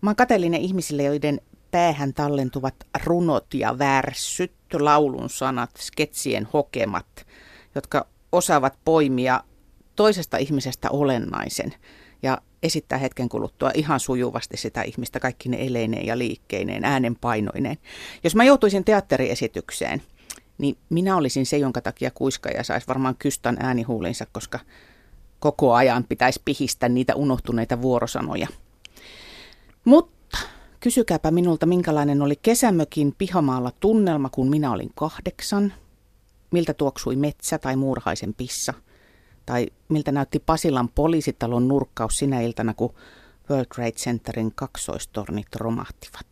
Mä 0.00 0.10
oon 0.10 0.16
kateellinen 0.16 0.60
ihmisille, 0.60 1.02
joiden 1.02 1.40
päähän 1.70 2.14
tallentuvat 2.14 2.74
runot 3.04 3.54
ja 3.54 3.78
värssyt, 3.78 4.52
laulun 4.72 5.30
sanat, 5.30 5.70
sketsien 5.78 6.48
hokemat, 6.52 7.26
jotka 7.74 8.06
osaavat 8.32 8.78
poimia 8.84 9.44
toisesta 9.96 10.36
ihmisestä 10.36 10.90
olennaisen 10.90 11.74
ja 12.22 12.38
esittää 12.62 12.98
hetken 12.98 13.28
kuluttua 13.28 13.70
ihan 13.74 14.00
sujuvasti 14.00 14.56
sitä 14.56 14.82
ihmistä 14.82 15.20
kaikki 15.20 15.48
ne 15.48 15.66
eleineen 15.66 16.06
ja 16.06 16.18
liikkeineen, 16.18 16.84
äänenpainoineen. 16.84 17.76
Jos 18.24 18.34
mä 18.34 18.44
joutuisin 18.44 18.84
teatteriesitykseen, 18.84 20.02
niin 20.58 20.76
minä 20.90 21.16
olisin 21.16 21.46
se, 21.46 21.58
jonka 21.58 21.80
takia 21.80 22.10
kuiskaja 22.10 22.64
saisi 22.64 22.86
varmaan 22.86 23.16
kystän 23.18 23.56
äänihuulinsa, 23.60 24.26
koska 24.32 24.58
koko 25.40 25.74
ajan 25.74 26.04
pitäisi 26.04 26.42
pihistä 26.44 26.88
niitä 26.88 27.14
unohtuneita 27.14 27.82
vuorosanoja. 27.82 28.48
Mutta 29.84 30.38
kysykääpä 30.80 31.30
minulta, 31.30 31.66
minkälainen 31.66 32.22
oli 32.22 32.36
kesämökin 32.42 33.14
pihamaalla 33.18 33.72
tunnelma, 33.80 34.28
kun 34.28 34.50
minä 34.50 34.72
olin 34.72 34.90
kahdeksan. 34.94 35.72
Miltä 36.50 36.74
tuoksui 36.74 37.16
metsä 37.16 37.58
tai 37.58 37.76
muurahaisen 37.76 38.34
pissa. 38.34 38.74
Tai 39.46 39.66
miltä 39.88 40.12
näytti 40.12 40.38
Pasilan 40.38 40.88
poliisitalon 40.88 41.68
nurkkaus 41.68 42.16
sinä 42.16 42.40
iltana, 42.40 42.74
kun 42.74 42.94
World 43.50 43.66
Trade 43.74 43.92
Centerin 43.92 44.52
kaksoistornit 44.54 45.56
romahtivat. 45.56 46.26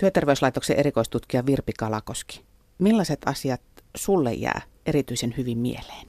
Työterveyslaitoksen 0.00 0.76
erikoistutkija 0.76 1.46
Virpi 1.46 1.72
Kalakoski. 1.78 2.44
Millaiset 2.78 3.20
asiat 3.26 3.60
sulle 3.96 4.32
jää 4.32 4.62
erityisen 4.86 5.34
hyvin 5.36 5.58
mieleen? 5.58 6.06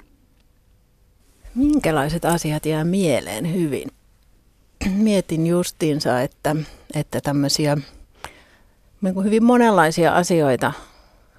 Minkälaiset 1.55 2.25
asiat 2.25 2.65
jää 2.65 2.83
mieleen 2.83 3.53
hyvin? 3.53 3.91
Mietin 4.89 5.47
justiinsa, 5.47 6.21
että, 6.21 6.55
että 6.95 7.21
tämmöisiä 7.21 7.77
niin 9.01 9.23
hyvin 9.23 9.43
monenlaisia 9.43 10.15
asioita, 10.15 10.71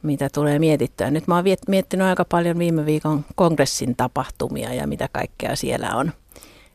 mitä 0.03 0.29
tulee 0.29 0.59
mietittyä. 0.59 1.11
Nyt 1.11 1.27
mä 1.27 1.35
oon 1.35 1.45
miettinyt 1.69 2.07
aika 2.07 2.25
paljon 2.25 2.59
viime 2.59 2.87
viikon 2.87 3.25
kongressin 3.35 3.97
tapahtumia 3.97 4.75
ja 4.75 4.87
mitä 4.87 5.09
kaikkea 5.13 5.57
siellä 5.57 5.97
on. 5.97 6.13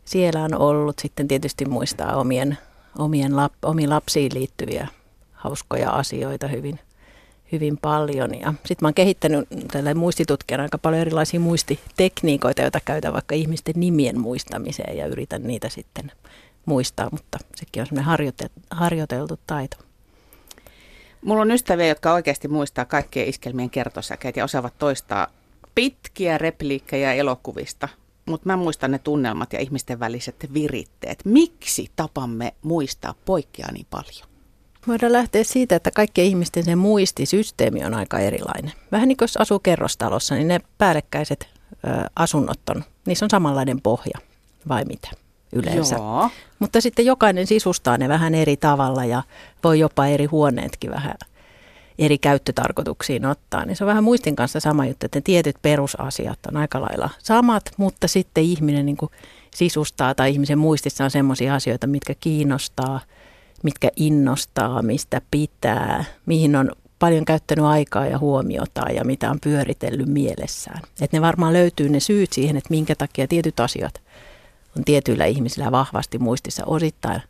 Siellä 0.06 0.44
on 0.44 0.56
ollut 0.56 1.00
sitten 1.00 1.28
tietysti 1.28 1.66
muistaa 1.66 2.16
omien, 2.16 2.58
omien 2.98 3.36
lap, 3.36 3.54
omiin 3.62 3.90
lapsiin 3.90 4.34
liittyviä 4.34 4.88
hauskoja 5.34 5.90
asioita 5.90 6.48
hyvin 6.48 6.80
hyvin 7.52 7.78
paljon. 7.78 8.40
Ja 8.40 8.54
sitten 8.54 8.78
mä 8.82 8.88
oon 8.88 8.94
kehittänyt 8.94 9.48
tällä 9.72 9.94
muistitutkijana 9.94 10.64
aika 10.64 10.78
paljon 10.78 11.02
erilaisia 11.02 11.40
muistitekniikoita, 11.40 12.62
joita 12.62 12.80
käytän 12.86 13.14
vaikka 13.14 13.36
ihmisten 13.36 13.76
nimien 13.78 14.20
muistamiseen 14.20 14.98
ja 14.98 15.06
yritän 15.06 15.44
niitä 15.44 15.70
sitten 15.70 16.12
muistaa, 16.68 17.10
mutta 17.12 17.38
sekin 17.56 17.82
on 17.82 17.88
semmoinen 17.88 18.14
harjoite- 18.14 18.62
harjoiteltu 18.72 19.40
taito. 19.48 19.78
Mulla 21.22 21.42
on 21.42 21.52
ystäviä, 21.52 21.88
jotka 21.88 22.14
oikeasti 22.14 22.48
muistaa 22.48 22.86
kaikkien 22.86 23.30
iskelmien 23.30 23.70
kertosäkeet 23.70 24.38
ja 24.38 24.44
osaavat 24.44 24.74
toistaa 24.78 25.28
pitkiä 25.76 26.38
repliikkejä 26.38 27.14
elokuvista, 27.14 27.88
mutta 28.26 28.50
mä 28.50 28.58
muistan 28.58 28.92
ne 28.92 29.00
tunnelmat 29.00 29.54
ja 29.54 29.60
ihmisten 29.60 30.00
väliset 30.00 30.54
viritteet. 30.54 31.20
Miksi 31.26 31.92
tapamme 31.96 32.54
muistaa 32.62 33.16
poikkeaa 33.26 33.72
niin 33.72 33.88
paljon? 33.90 34.28
Voidaan 34.88 35.14
lähteä 35.14 35.44
siitä, 35.44 35.76
että 35.76 35.92
kaikkien 35.92 36.28
ihmisten 36.28 36.66
se 36.66 36.76
muistisysteemi 36.76 37.86
on 37.86 37.94
aika 37.94 38.20
erilainen. 38.20 38.72
Vähän 38.92 39.08
niin 39.08 39.18
kuin 39.18 39.24
jos 39.24 39.38
asuu 39.38 39.60
kerrostalossa, 39.60 40.36
niin 40.36 40.48
ne 40.48 40.60
päällekkäiset 40.78 41.48
ö, 41.72 41.88
asunnot 42.16 42.70
on, 42.70 42.84
niissä 43.06 43.26
on 43.26 43.30
samanlainen 43.30 43.82
pohja, 43.82 44.20
vai 44.70 44.86
mitä 44.86 45.10
yleensä. 45.54 45.96
Joo. 45.96 46.30
Mutta 46.60 46.82
sitten 46.82 47.06
jokainen 47.06 47.48
sisustaa 47.48 47.98
ne 47.98 48.10
vähän 48.10 48.36
eri 48.36 48.58
tavalla 48.58 49.06
ja 49.06 49.24
voi 49.64 49.80
jopa 49.80 50.08
eri 50.08 50.26
huoneetkin 50.26 50.92
vähän 50.92 51.16
eri 52.00 52.18
käyttötarkoituksiin 52.18 53.26
ottaa. 53.26 53.66
Niin 53.66 53.76
se 53.76 53.84
on 53.84 53.88
vähän 53.88 54.04
muistin 54.04 54.36
kanssa 54.36 54.60
sama 54.60 54.86
juttu, 54.86 55.06
että 55.06 55.18
ne 55.18 55.22
tietyt 55.22 55.56
perusasiat 55.62 56.40
on 56.48 56.58
aika 56.58 56.82
lailla 56.82 57.10
samat, 57.20 57.72
mutta 57.78 58.08
sitten 58.08 58.44
ihminen 58.44 58.86
niin 58.86 58.98
kuin 58.98 59.12
sisustaa 59.56 60.16
tai 60.16 60.32
ihmisen 60.32 60.60
muistissa 60.60 61.04
on 61.04 61.12
sellaisia 61.12 61.56
asioita, 61.56 61.88
mitkä 61.88 62.14
kiinnostaa– 62.20 63.00
mitkä 63.64 63.92
innostaa, 63.96 64.82
mistä 64.82 65.22
pitää, 65.32 66.04
mihin 66.26 66.56
on 66.56 66.72
paljon 67.00 67.26
käyttänyt 67.26 67.66
aikaa 67.66 68.06
ja 68.06 68.20
huomiota 68.20 68.92
ja 68.92 69.06
mitä 69.06 69.32
on 69.32 69.40
pyöritellyt 69.40 70.08
mielessään. 70.08 70.82
Että 71.02 71.18
ne 71.18 71.22
varmaan 71.22 71.54
löytyy 71.54 71.90
ne 71.90 72.00
syyt 72.00 72.34
siihen, 72.34 72.58
että 72.58 72.70
minkä 72.70 72.96
takia 72.96 73.28
tietyt 73.28 73.60
asiat 73.60 74.02
on 74.78 74.84
tietyillä 74.84 75.26
ihmisillä 75.26 75.72
vahvasti 75.72 76.20
muistissa 76.20 76.66
osittain 76.66 77.22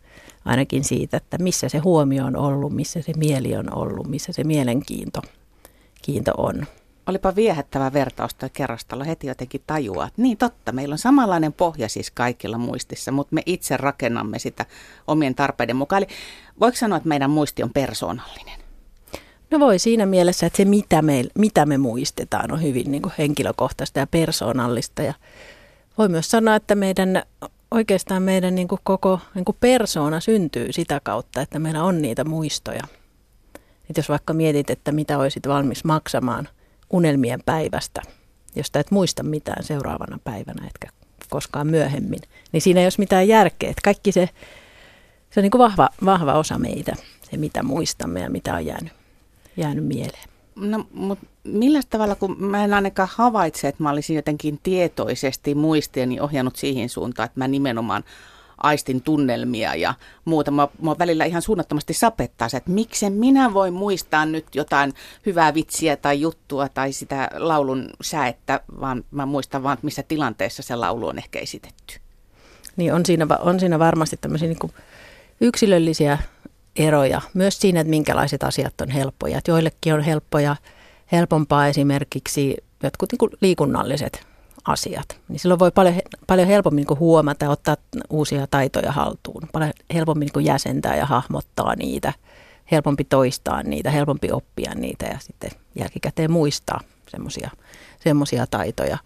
ainakin 0.45 0.83
siitä, 0.83 1.17
että 1.17 1.37
missä 1.37 1.69
se 1.69 1.77
huomio 1.77 2.25
on 2.25 2.35
ollut, 2.35 2.73
missä 2.73 3.01
se 3.01 3.13
mieli 3.17 3.55
on 3.55 3.77
ollut, 3.77 4.07
missä 4.07 4.31
se 4.31 4.43
mielenkiinto 4.43 5.21
kiinto 6.01 6.31
on. 6.37 6.65
Olipa 7.07 7.35
viehättävä 7.35 7.93
vertaus 7.93 8.33
toi 8.33 8.49
kerrostalo. 8.53 9.03
Heti 9.03 9.27
jotenkin 9.27 9.63
tajuaa, 9.67 10.07
että 10.07 10.21
niin 10.21 10.37
totta, 10.37 10.71
meillä 10.71 10.93
on 10.93 10.97
samanlainen 10.97 11.53
pohja 11.53 11.89
siis 11.89 12.11
kaikilla 12.11 12.57
muistissa, 12.57 13.11
mutta 13.11 13.35
me 13.35 13.41
itse 13.45 13.77
rakennamme 13.77 14.39
sitä 14.39 14.65
omien 15.07 15.35
tarpeiden 15.35 15.75
mukaan. 15.75 16.03
Eli 16.03 16.11
voiko 16.59 16.77
sanoa, 16.77 16.97
että 16.97 17.09
meidän 17.09 17.29
muisti 17.29 17.63
on 17.63 17.73
persoonallinen? 17.73 18.59
No 19.51 19.59
voi 19.59 19.79
siinä 19.79 20.05
mielessä, 20.05 20.45
että 20.45 20.57
se 20.57 20.65
mitä 20.65 21.01
me, 21.01 21.23
mitä 21.37 21.65
me 21.65 21.77
muistetaan 21.77 22.51
on 22.51 22.61
hyvin 22.61 22.91
niin 22.91 23.01
kuin 23.01 23.13
henkilökohtaista 23.17 23.99
ja 23.99 24.07
persoonallista. 24.07 25.01
Ja 25.01 25.13
voi 25.97 26.09
myös 26.09 26.31
sanoa, 26.31 26.55
että 26.55 26.75
meidän, 26.75 27.23
oikeastaan 27.71 28.23
meidän 28.23 28.55
niin 28.55 28.67
kuin 28.67 28.81
koko 28.83 29.19
niin 29.35 29.45
kuin 29.45 29.57
persoona 29.59 30.19
syntyy 30.19 30.73
sitä 30.73 31.01
kautta, 31.03 31.41
että 31.41 31.59
meillä 31.59 31.83
on 31.83 32.01
niitä 32.01 32.23
muistoja. 32.23 32.83
Et 33.89 33.97
jos 33.97 34.09
vaikka 34.09 34.33
mietit, 34.33 34.69
että 34.69 34.91
mitä 34.91 35.17
olisit 35.17 35.47
valmis 35.47 35.83
maksamaan 35.83 36.49
unelmien 36.89 37.39
päivästä, 37.45 38.01
josta 38.55 38.79
et 38.79 38.91
muista 38.91 39.23
mitään 39.23 39.63
seuraavana 39.63 40.19
päivänä, 40.23 40.67
etkä 40.67 40.87
koskaan 41.29 41.67
myöhemmin, 41.67 42.19
niin 42.51 42.61
siinä 42.61 42.79
ei 42.79 42.85
ole 42.85 42.91
mitään 42.97 43.27
järkeä. 43.27 43.69
Että 43.69 43.81
kaikki 43.83 44.11
se, 44.11 44.29
se 45.29 45.39
on 45.39 45.41
niin 45.41 45.51
kuin 45.51 45.59
vahva, 45.59 45.89
vahva 46.05 46.33
osa 46.33 46.57
meitä, 46.57 46.95
se 47.31 47.37
mitä 47.37 47.63
muistamme 47.63 48.19
ja 48.21 48.29
mitä 48.29 48.55
on 48.55 48.65
jäänyt, 48.65 48.93
jäänyt 49.57 49.85
mieleen. 49.85 50.36
No, 50.59 50.87
mutta 50.93 51.25
millä 51.43 51.79
tavalla, 51.89 52.15
kun 52.15 52.43
mä 52.43 52.63
en 52.63 52.73
ainakaan 52.73 53.09
havaitse, 53.11 53.67
että 53.67 53.83
mä 53.83 53.89
olisin 53.89 54.15
jotenkin 54.15 54.59
tietoisesti 54.63 55.55
muistieni 55.55 56.19
ohjannut 56.19 56.55
siihen 56.55 56.89
suuntaan, 56.89 57.25
että 57.25 57.39
mä 57.39 57.47
nimenomaan 57.47 58.03
aistin 58.57 59.01
tunnelmia 59.01 59.75
ja 59.75 59.93
muuta. 60.25 60.51
Mua, 60.51 60.71
mua 60.81 60.95
välillä 60.99 61.25
ihan 61.25 61.41
suunnattomasti 61.41 61.93
sapettaa 61.93 62.49
se, 62.49 62.57
että 62.57 62.71
miksen 62.71 63.13
minä 63.13 63.53
voi 63.53 63.71
muistaa 63.71 64.25
nyt 64.25 64.45
jotain 64.55 64.93
hyvää 65.25 65.53
vitsiä 65.53 65.97
tai 65.97 66.21
juttua 66.21 66.69
tai 66.69 66.91
sitä 66.91 67.29
laulun 67.33 67.89
säettä, 68.01 68.61
vaan 68.79 69.03
mä 69.11 69.25
muistan 69.25 69.63
vaan, 69.63 69.77
missä 69.81 70.03
tilanteessa 70.03 70.63
se 70.63 70.75
laulu 70.75 71.07
on 71.07 71.17
ehkä 71.17 71.39
esitetty. 71.39 71.99
Niin 72.75 72.93
on 72.93 73.05
siinä, 73.05 73.27
on 73.39 73.59
siinä 73.59 73.79
varmasti 73.79 74.17
tämmöisiä 74.21 74.47
niin 74.47 74.71
yksilöllisiä 75.41 76.17
eroja 76.77 77.21
myös 77.33 77.59
siinä, 77.59 77.79
että 77.79 77.89
minkälaiset 77.89 78.43
asiat 78.43 78.81
on 78.81 78.89
helppoja. 78.89 79.37
Että 79.37 79.51
joillekin 79.51 79.93
on 79.93 80.01
helppoja, 80.01 80.55
helpompaa 81.11 81.67
esimerkiksi 81.67 82.57
jotkut 82.83 83.11
niin 83.11 83.37
liikunnalliset 83.41 84.27
asiat. 84.65 85.19
Niin 85.27 85.39
silloin 85.39 85.59
voi 85.59 85.71
paljon, 85.71 85.95
paljon 86.27 86.47
helpommin 86.47 86.85
niin 86.89 86.99
huomata 86.99 87.45
ja 87.45 87.51
ottaa 87.51 87.77
uusia 88.09 88.47
taitoja 88.47 88.91
haltuun. 88.91 89.47
Paljon 89.51 89.73
helpommin 89.93 90.29
niin 90.35 90.45
jäsentää 90.45 90.95
ja 90.95 91.05
hahmottaa 91.05 91.75
niitä. 91.75 92.13
Helpompi 92.71 93.03
toistaa 93.03 93.63
niitä, 93.63 93.91
helpompi 93.91 94.31
oppia 94.31 94.75
niitä 94.75 95.05
ja 95.05 95.19
sitten 95.19 95.51
jälkikäteen 95.75 96.31
muistaa 96.31 96.79
semmoisia 98.03 98.47
taitoja. 98.51 98.97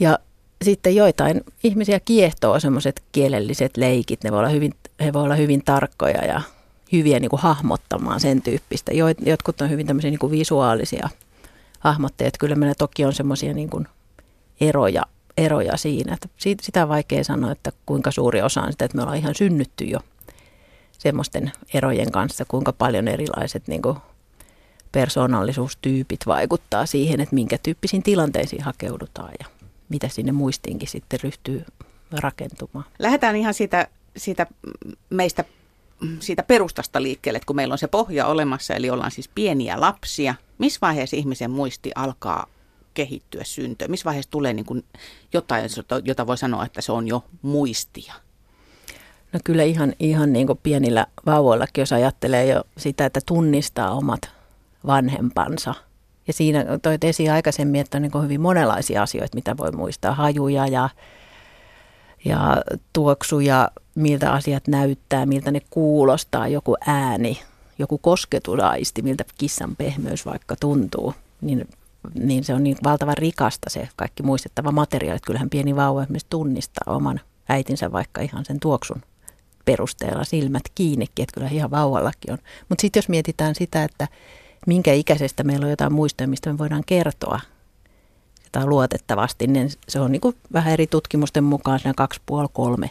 Ja 0.00 0.18
sitten 0.62 0.96
joitain 0.96 1.40
ihmisiä 1.64 2.00
kiehtoo 2.00 2.60
semmoiset 2.60 3.02
kielelliset 3.12 3.76
leikit. 3.76 4.24
Ne 4.24 4.30
voi 4.30 4.38
olla 4.38 4.48
hyvin, 4.48 4.74
he 5.00 5.12
voi 5.12 5.22
olla 5.22 5.34
hyvin 5.34 5.64
tarkkoja 5.64 6.24
ja 6.24 6.40
hyviä 6.92 7.20
niin 7.20 7.30
kuin 7.30 7.42
hahmottamaan 7.42 8.20
sen 8.20 8.42
tyyppistä. 8.42 8.92
Jotkut 9.26 9.60
on 9.60 9.70
hyvin 9.70 9.86
tämmöisiä 9.86 10.10
niin 10.10 10.18
kuin 10.18 10.30
visuaalisia 10.30 11.08
hahmotteja. 11.78 12.30
Kyllä 12.38 12.54
meillä 12.54 12.74
toki 12.74 13.04
on 13.04 13.12
semmoisia 13.12 13.54
niin 13.54 13.70
kuin 13.70 13.86
eroja, 14.60 15.02
eroja 15.36 15.76
siinä. 15.76 16.14
Että 16.14 16.28
sitä 16.62 16.82
on 16.82 16.88
vaikea 16.88 17.24
sanoa, 17.24 17.52
että 17.52 17.72
kuinka 17.86 18.10
suuri 18.10 18.42
osa 18.42 18.60
on 18.60 18.72
sitä, 18.72 18.84
että 18.84 18.96
me 18.96 19.02
ollaan 19.02 19.18
ihan 19.18 19.34
synnytty 19.34 19.84
jo 19.84 19.98
semmoisten 20.98 21.52
erojen 21.74 22.12
kanssa, 22.12 22.44
kuinka 22.44 22.72
paljon 22.72 23.08
erilaiset 23.08 23.68
niin 23.68 23.82
kuin 23.82 23.96
persoonallisuustyypit 24.92 26.20
vaikuttaa 26.26 26.86
siihen, 26.86 27.20
että 27.20 27.34
minkä 27.34 27.58
tyyppisiin 27.58 28.02
tilanteisiin 28.02 28.62
hakeudutaan 28.62 29.32
ja 29.40 29.46
mitä 29.88 30.08
sinne 30.08 30.32
muistiinkin 30.32 30.88
sitten 30.88 31.20
ryhtyy 31.22 31.64
rakentumaan. 32.10 32.86
Lähdetään 32.98 33.36
ihan 33.36 33.54
siitä, 33.54 33.86
siitä 34.16 34.46
meistä 35.10 35.44
siitä 36.20 36.42
perustasta 36.42 37.02
liikkeelle, 37.02 37.36
että 37.36 37.46
kun 37.46 37.56
meillä 37.56 37.72
on 37.72 37.78
se 37.78 37.88
pohja 37.88 38.26
olemassa, 38.26 38.74
eli 38.74 38.90
ollaan 38.90 39.10
siis 39.10 39.28
pieniä 39.28 39.80
lapsia, 39.80 40.34
missä 40.58 40.78
vaiheessa 40.82 41.16
ihmisen 41.16 41.50
muisti 41.50 41.90
alkaa 41.94 42.46
kehittyä, 42.94 43.44
syntyä? 43.44 43.88
Missä 43.88 44.04
vaiheessa 44.04 44.30
tulee 44.30 44.52
niin 44.52 44.66
kuin 44.66 44.84
jotain, 45.32 45.70
jota 46.04 46.26
voi 46.26 46.38
sanoa, 46.38 46.64
että 46.64 46.80
se 46.80 46.92
on 46.92 47.08
jo 47.08 47.24
muistia? 47.42 48.14
No 49.32 49.40
kyllä 49.44 49.62
ihan, 49.62 49.92
ihan 50.00 50.32
niin 50.32 50.46
kuin 50.46 50.58
pienillä 50.62 51.06
vauvoillakin, 51.26 51.82
jos 51.82 51.92
ajattelee 51.92 52.46
jo 52.46 52.64
sitä, 52.78 53.06
että 53.06 53.20
tunnistaa 53.26 53.90
omat 53.90 54.20
vanhempansa. 54.86 55.74
Ja 56.26 56.32
siinä 56.32 56.64
toit 56.82 57.04
esiin 57.04 57.32
aikaisemmin, 57.32 57.80
että 57.80 57.98
on 57.98 58.02
niin 58.02 58.22
hyvin 58.22 58.40
monenlaisia 58.40 59.02
asioita, 59.02 59.34
mitä 59.34 59.56
voi 59.56 59.72
muistaa. 59.72 60.14
Hajuja 60.14 60.66
ja, 60.66 60.88
ja 62.24 62.56
tuoksuja, 62.92 63.70
miltä 63.98 64.32
asiat 64.32 64.68
näyttää, 64.68 65.26
miltä 65.26 65.50
ne 65.50 65.60
kuulostaa, 65.70 66.48
joku 66.48 66.76
ääni, 66.86 67.40
joku 67.78 67.98
kosketusaisti, 67.98 69.02
miltä 69.02 69.24
kissan 69.38 69.76
pehmeys 69.76 70.26
vaikka 70.26 70.56
tuntuu. 70.60 71.14
Niin, 71.40 71.68
niin 72.14 72.44
se 72.44 72.54
on 72.54 72.64
niin 72.64 72.76
valtavan 72.84 73.18
rikasta 73.18 73.70
se 73.70 73.88
kaikki 73.96 74.22
muistettava 74.22 74.72
materiaali. 74.72 75.20
Kyllähän 75.26 75.50
pieni 75.50 75.76
vauva 75.76 76.06
myös 76.08 76.24
tunnistaa 76.24 76.94
oman 76.94 77.20
äitinsä 77.48 77.92
vaikka 77.92 78.20
ihan 78.20 78.44
sen 78.44 78.60
tuoksun 78.60 79.02
perusteella 79.64 80.24
silmät 80.24 80.62
kiinnikin, 80.74 81.22
että 81.22 81.34
kyllä 81.34 81.48
ihan 81.48 81.70
vauvallakin 81.70 82.32
on. 82.32 82.38
Mutta 82.68 82.82
sitten 82.82 82.98
jos 82.98 83.08
mietitään 83.08 83.54
sitä, 83.54 83.84
että 83.84 84.08
minkä 84.66 84.92
ikäisestä 84.92 85.44
meillä 85.44 85.64
on 85.64 85.70
jotain 85.70 85.92
muistoja, 85.92 86.28
mistä 86.28 86.52
me 86.52 86.58
voidaan 86.58 86.82
kertoa 86.86 87.40
sitä 88.44 88.66
luotettavasti, 88.66 89.46
niin 89.46 89.70
se 89.88 90.00
on 90.00 90.12
niin 90.12 90.20
kuin 90.20 90.36
vähän 90.52 90.72
eri 90.72 90.86
tutkimusten 90.86 91.44
mukaan 91.44 91.78
siinä 91.78 91.94
2,5-3 92.84 92.90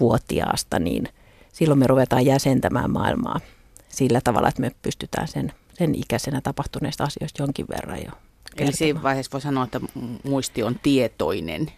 vuotiaasta, 0.00 0.78
niin 0.78 1.08
silloin 1.52 1.78
me 1.78 1.86
ruvetaan 1.86 2.26
jäsentämään 2.26 2.90
maailmaa 2.90 3.40
sillä 3.88 4.20
tavalla, 4.24 4.48
että 4.48 4.60
me 4.60 4.72
pystytään 4.82 5.28
sen, 5.28 5.52
sen 5.74 5.94
ikäisenä 5.94 6.40
tapahtuneista 6.40 7.04
asioista 7.04 7.42
jonkin 7.42 7.66
verran 7.68 7.98
jo 7.98 8.02
kertomaan. 8.04 8.20
Eli 8.58 8.72
siinä 8.72 9.02
vaiheessa 9.02 9.32
voi 9.32 9.40
sanoa, 9.40 9.64
että 9.64 9.80
muisti 10.24 10.62
on 10.62 10.78
tietoinen. 10.82 11.72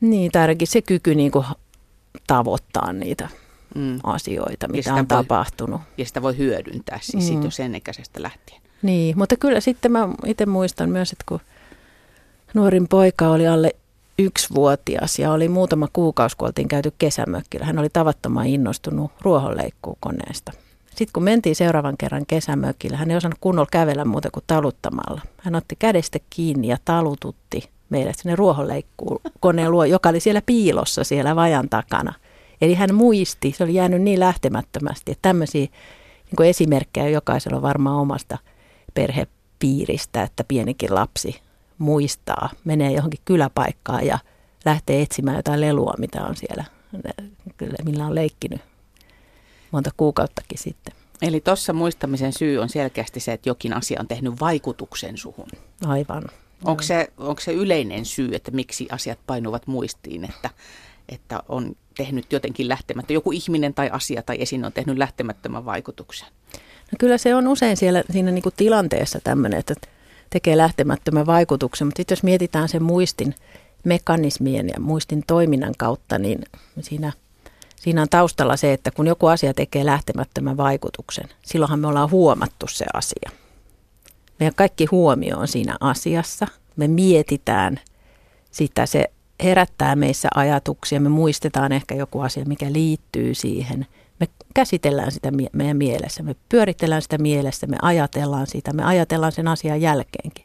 Niin, 0.00 0.32
tai 0.32 0.42
ainakin 0.42 0.68
se 0.68 0.82
kyky 0.82 1.14
niin 1.14 1.30
kuin 1.30 1.46
tavoittaa 2.26 2.92
niitä 2.92 3.28
mm. 3.74 3.98
asioita, 4.02 4.68
mitä 4.68 4.94
on 4.94 4.98
voi, 4.98 5.06
tapahtunut. 5.06 5.80
Ja 5.98 6.06
sitä 6.06 6.22
voi 6.22 6.38
hyödyntää 6.38 6.98
siis 7.02 7.32
mm. 7.32 7.42
jo 7.42 7.50
sen 7.50 7.74
ikäisestä 7.74 8.22
lähtien. 8.22 8.62
Niin, 8.82 9.18
mutta 9.18 9.36
kyllä 9.36 9.60
sitten 9.60 9.92
mä 9.92 10.08
itse 10.26 10.46
muistan 10.46 10.90
myös, 10.90 11.12
että 11.12 11.24
kun 11.28 11.40
nuorin 12.54 12.88
poika 12.88 13.28
oli 13.28 13.46
alle 13.46 13.70
yksivuotias 14.18 15.18
ja 15.18 15.32
oli 15.32 15.48
muutama 15.48 15.88
kuukausi, 15.92 16.36
kun 16.36 16.46
oltiin 16.48 16.68
käyty 16.68 16.92
kesämökkillä. 16.98 17.66
Hän 17.66 17.78
oli 17.78 17.88
tavattoman 17.88 18.46
innostunut 18.46 19.10
ruohonleikkuukoneesta. 19.20 20.52
Sitten 20.86 21.12
kun 21.12 21.22
mentiin 21.22 21.56
seuraavan 21.56 21.96
kerran 21.96 22.26
kesämökillä, 22.26 22.96
hän 22.96 23.10
ei 23.10 23.16
osannut 23.16 23.38
kunnolla 23.40 23.68
kävellä 23.72 24.04
muuta 24.04 24.30
kuin 24.30 24.44
taluttamalla. 24.46 25.20
Hän 25.38 25.54
otti 25.54 25.76
kädestä 25.78 26.18
kiinni 26.30 26.68
ja 26.68 26.76
talututti 26.84 27.70
meille 27.90 28.12
sinne 28.16 28.36
ruohonleikkuukoneen 28.36 29.70
luo, 29.70 29.84
joka 29.84 30.08
oli 30.08 30.20
siellä 30.20 30.42
piilossa 30.46 31.04
siellä 31.04 31.36
vajan 31.36 31.68
takana. 31.68 32.14
Eli 32.60 32.74
hän 32.74 32.94
muisti, 32.94 33.54
se 33.56 33.64
oli 33.64 33.74
jäänyt 33.74 34.02
niin 34.02 34.20
lähtemättömästi, 34.20 35.12
että 35.12 35.22
tämmöisiä 35.22 35.66
niin 36.30 36.48
esimerkkejä 36.48 37.08
jokaisella 37.08 37.56
on 37.56 37.62
varmaan 37.62 37.96
omasta 37.96 38.38
perhepiiristä, 38.94 40.22
että 40.22 40.44
pienikin 40.44 40.94
lapsi 40.94 41.40
muistaa, 41.78 42.50
menee 42.64 42.92
johonkin 42.92 43.20
kyläpaikkaan 43.24 44.06
ja 44.06 44.18
lähtee 44.64 45.02
etsimään 45.02 45.36
jotain 45.36 45.60
lelua, 45.60 45.94
mitä 45.98 46.24
on 46.24 46.36
siellä, 46.36 46.64
millä 47.84 48.06
on 48.06 48.14
leikkinyt 48.14 48.60
monta 49.70 49.90
kuukauttakin 49.96 50.58
sitten. 50.58 50.94
Eli 51.22 51.40
tuossa 51.40 51.72
muistamisen 51.72 52.32
syy 52.32 52.58
on 52.58 52.68
selkeästi 52.68 53.20
se, 53.20 53.32
että 53.32 53.48
jokin 53.48 53.72
asia 53.72 54.00
on 54.00 54.08
tehnyt 54.08 54.40
vaikutuksen 54.40 55.16
suhun. 55.16 55.48
Aivan. 55.86 56.24
Onko 56.64 56.82
se, 56.82 57.12
onko 57.16 57.40
se 57.40 57.52
yleinen 57.52 58.04
syy, 58.04 58.28
että 58.32 58.50
miksi 58.50 58.88
asiat 58.92 59.18
painuvat 59.26 59.66
muistiin, 59.66 60.24
että, 60.24 60.50
että 61.08 61.42
on 61.48 61.76
tehnyt 61.96 62.32
jotenkin 62.32 62.68
lähtemättä, 62.68 63.12
joku 63.12 63.32
ihminen 63.32 63.74
tai 63.74 63.90
asia 63.92 64.22
tai 64.22 64.36
esine 64.40 64.66
on 64.66 64.72
tehnyt 64.72 64.98
lähtemättömän 64.98 65.64
vaikutuksen? 65.64 66.28
No 66.92 66.96
kyllä 66.98 67.18
se 67.18 67.34
on 67.34 67.48
usein 67.48 67.76
siellä 67.76 68.02
siinä 68.10 68.30
niin 68.30 68.42
kuin 68.42 68.54
tilanteessa 68.56 69.20
tämmöinen, 69.24 69.58
että 69.58 69.74
tekee 70.30 70.56
lähtemättömän 70.56 71.26
vaikutuksen, 71.26 71.86
mutta 71.86 71.96
sitten 71.98 72.12
jos 72.16 72.22
mietitään 72.22 72.68
sen 72.68 72.82
muistin 72.82 73.34
mekanismien 73.84 74.68
ja 74.68 74.80
muistin 74.80 75.24
toiminnan 75.26 75.74
kautta, 75.78 76.18
niin 76.18 76.38
siinä, 76.80 77.12
siinä 77.76 78.02
on 78.02 78.08
taustalla 78.08 78.56
se, 78.56 78.72
että 78.72 78.90
kun 78.90 79.06
joku 79.06 79.26
asia 79.26 79.54
tekee 79.54 79.86
lähtemättömän 79.86 80.56
vaikutuksen, 80.56 81.28
silloinhan 81.42 81.80
me 81.80 81.86
ollaan 81.86 82.10
huomattu 82.10 82.66
se 82.66 82.84
asia. 82.94 83.30
Meidän 84.40 84.54
kaikki 84.54 84.86
huomio 84.90 85.38
on 85.38 85.48
siinä 85.48 85.76
asiassa. 85.80 86.46
Me 86.76 86.88
mietitään 86.88 87.80
sitä, 88.50 88.86
se 88.86 89.04
herättää 89.42 89.96
meissä 89.96 90.28
ajatuksia, 90.34 91.00
me 91.00 91.08
muistetaan 91.08 91.72
ehkä 91.72 91.94
joku 91.94 92.20
asia, 92.20 92.44
mikä 92.44 92.72
liittyy 92.72 93.34
siihen. 93.34 93.86
Käsitellään 94.54 95.12
sitä 95.12 95.30
meidän 95.52 95.76
mielessä, 95.76 96.22
me 96.22 96.36
pyöritellään 96.48 97.02
sitä 97.02 97.18
mielessä, 97.18 97.66
me 97.66 97.76
ajatellaan 97.82 98.46
sitä, 98.46 98.72
me 98.72 98.84
ajatellaan 98.84 99.32
sen 99.32 99.48
asian 99.48 99.80
jälkeenkin. 99.80 100.44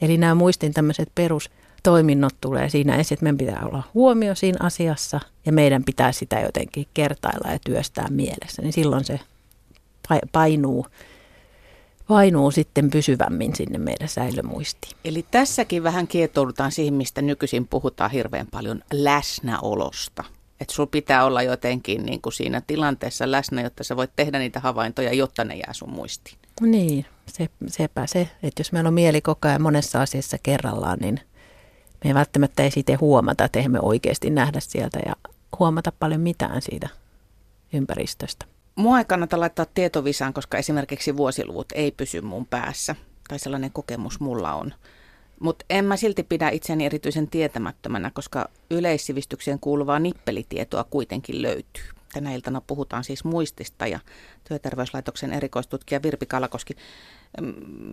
Eli 0.00 0.16
nämä 0.18 0.34
muistin 0.34 0.72
tämmöiset 0.74 1.08
perustoiminnot 1.14 2.34
tulee 2.40 2.68
siinä 2.68 2.96
esiin, 2.96 3.16
että 3.16 3.24
meidän 3.24 3.38
pitää 3.38 3.62
olla 3.66 3.82
huomio 3.94 4.34
siinä 4.34 4.58
asiassa 4.60 5.20
ja 5.46 5.52
meidän 5.52 5.84
pitää 5.84 6.12
sitä 6.12 6.40
jotenkin 6.40 6.86
kertailla 6.94 7.52
ja 7.52 7.58
työstää 7.58 8.06
mielessä. 8.10 8.62
Niin 8.62 8.72
silloin 8.72 9.04
se 9.04 9.20
painuu 10.32 10.86
painuu 12.08 12.50
sitten 12.50 12.90
pysyvämmin 12.90 13.56
sinne 13.56 13.78
meidän 13.78 14.08
säilömuistiin. 14.08 14.96
Eli 15.04 15.26
tässäkin 15.30 15.82
vähän 15.82 16.08
kietoudutaan 16.08 16.72
siihen, 16.72 16.94
mistä 16.94 17.22
nykyisin 17.22 17.68
puhutaan 17.68 18.10
hirveän 18.10 18.46
paljon 18.50 18.82
läsnäolosta. 18.92 20.24
Että 20.62 20.74
sulla 20.74 20.88
pitää 20.90 21.24
olla 21.24 21.42
jotenkin 21.42 22.06
niin 22.06 22.22
kuin 22.22 22.32
siinä 22.32 22.62
tilanteessa 22.66 23.30
läsnä, 23.30 23.62
jotta 23.62 23.84
sä 23.84 23.96
voit 23.96 24.10
tehdä 24.16 24.38
niitä 24.38 24.60
havaintoja, 24.60 25.12
jotta 25.12 25.44
ne 25.44 25.56
jää 25.56 25.72
sun 25.72 25.90
muistiin. 25.90 26.38
Niin, 26.60 27.06
se, 27.26 27.48
sepä 27.66 28.06
se, 28.06 28.28
että 28.42 28.60
jos 28.60 28.72
meillä 28.72 28.88
on 28.88 28.94
mieli 28.94 29.20
koko 29.20 29.48
ajan 29.48 29.62
monessa 29.62 30.02
asiassa 30.02 30.38
kerrallaan, 30.42 30.98
niin 30.98 31.20
me 32.04 32.10
ei 32.10 32.14
välttämättä 32.14 32.62
ei 32.62 32.70
siitä 32.70 32.98
huomata, 33.00 33.44
että 33.44 33.68
me 33.68 33.78
oikeasti 33.82 34.30
nähdä 34.30 34.60
sieltä 34.60 34.98
ja 35.06 35.14
huomata 35.58 35.92
paljon 35.98 36.20
mitään 36.20 36.62
siitä 36.62 36.88
ympäristöstä. 37.72 38.46
Mua 38.76 38.98
ei 38.98 39.04
kannata 39.04 39.40
laittaa 39.40 39.66
tietovisaan, 39.74 40.32
koska 40.32 40.58
esimerkiksi 40.58 41.16
vuosiluvut 41.16 41.66
ei 41.74 41.90
pysy 41.90 42.20
mun 42.20 42.46
päässä. 42.46 42.96
Tai 43.28 43.38
sellainen 43.38 43.72
kokemus 43.72 44.20
mulla 44.20 44.54
on. 44.54 44.74
Mutta 45.42 45.64
en 45.70 45.84
mä 45.84 45.96
silti 45.96 46.22
pidä 46.22 46.48
itseni 46.48 46.86
erityisen 46.86 47.28
tietämättömänä, 47.28 48.10
koska 48.14 48.48
yleissivistykseen 48.70 49.60
kuuluvaa 49.60 49.98
nippelitietoa 49.98 50.84
kuitenkin 50.84 51.42
löytyy. 51.42 51.84
Tänä 52.12 52.34
iltana 52.34 52.60
puhutaan 52.60 53.04
siis 53.04 53.24
muistista 53.24 53.86
ja 53.86 54.00
Työterveyslaitoksen 54.48 55.32
erikoistutkija 55.32 56.02
Virpi 56.02 56.26
Kalakoski. 56.26 56.76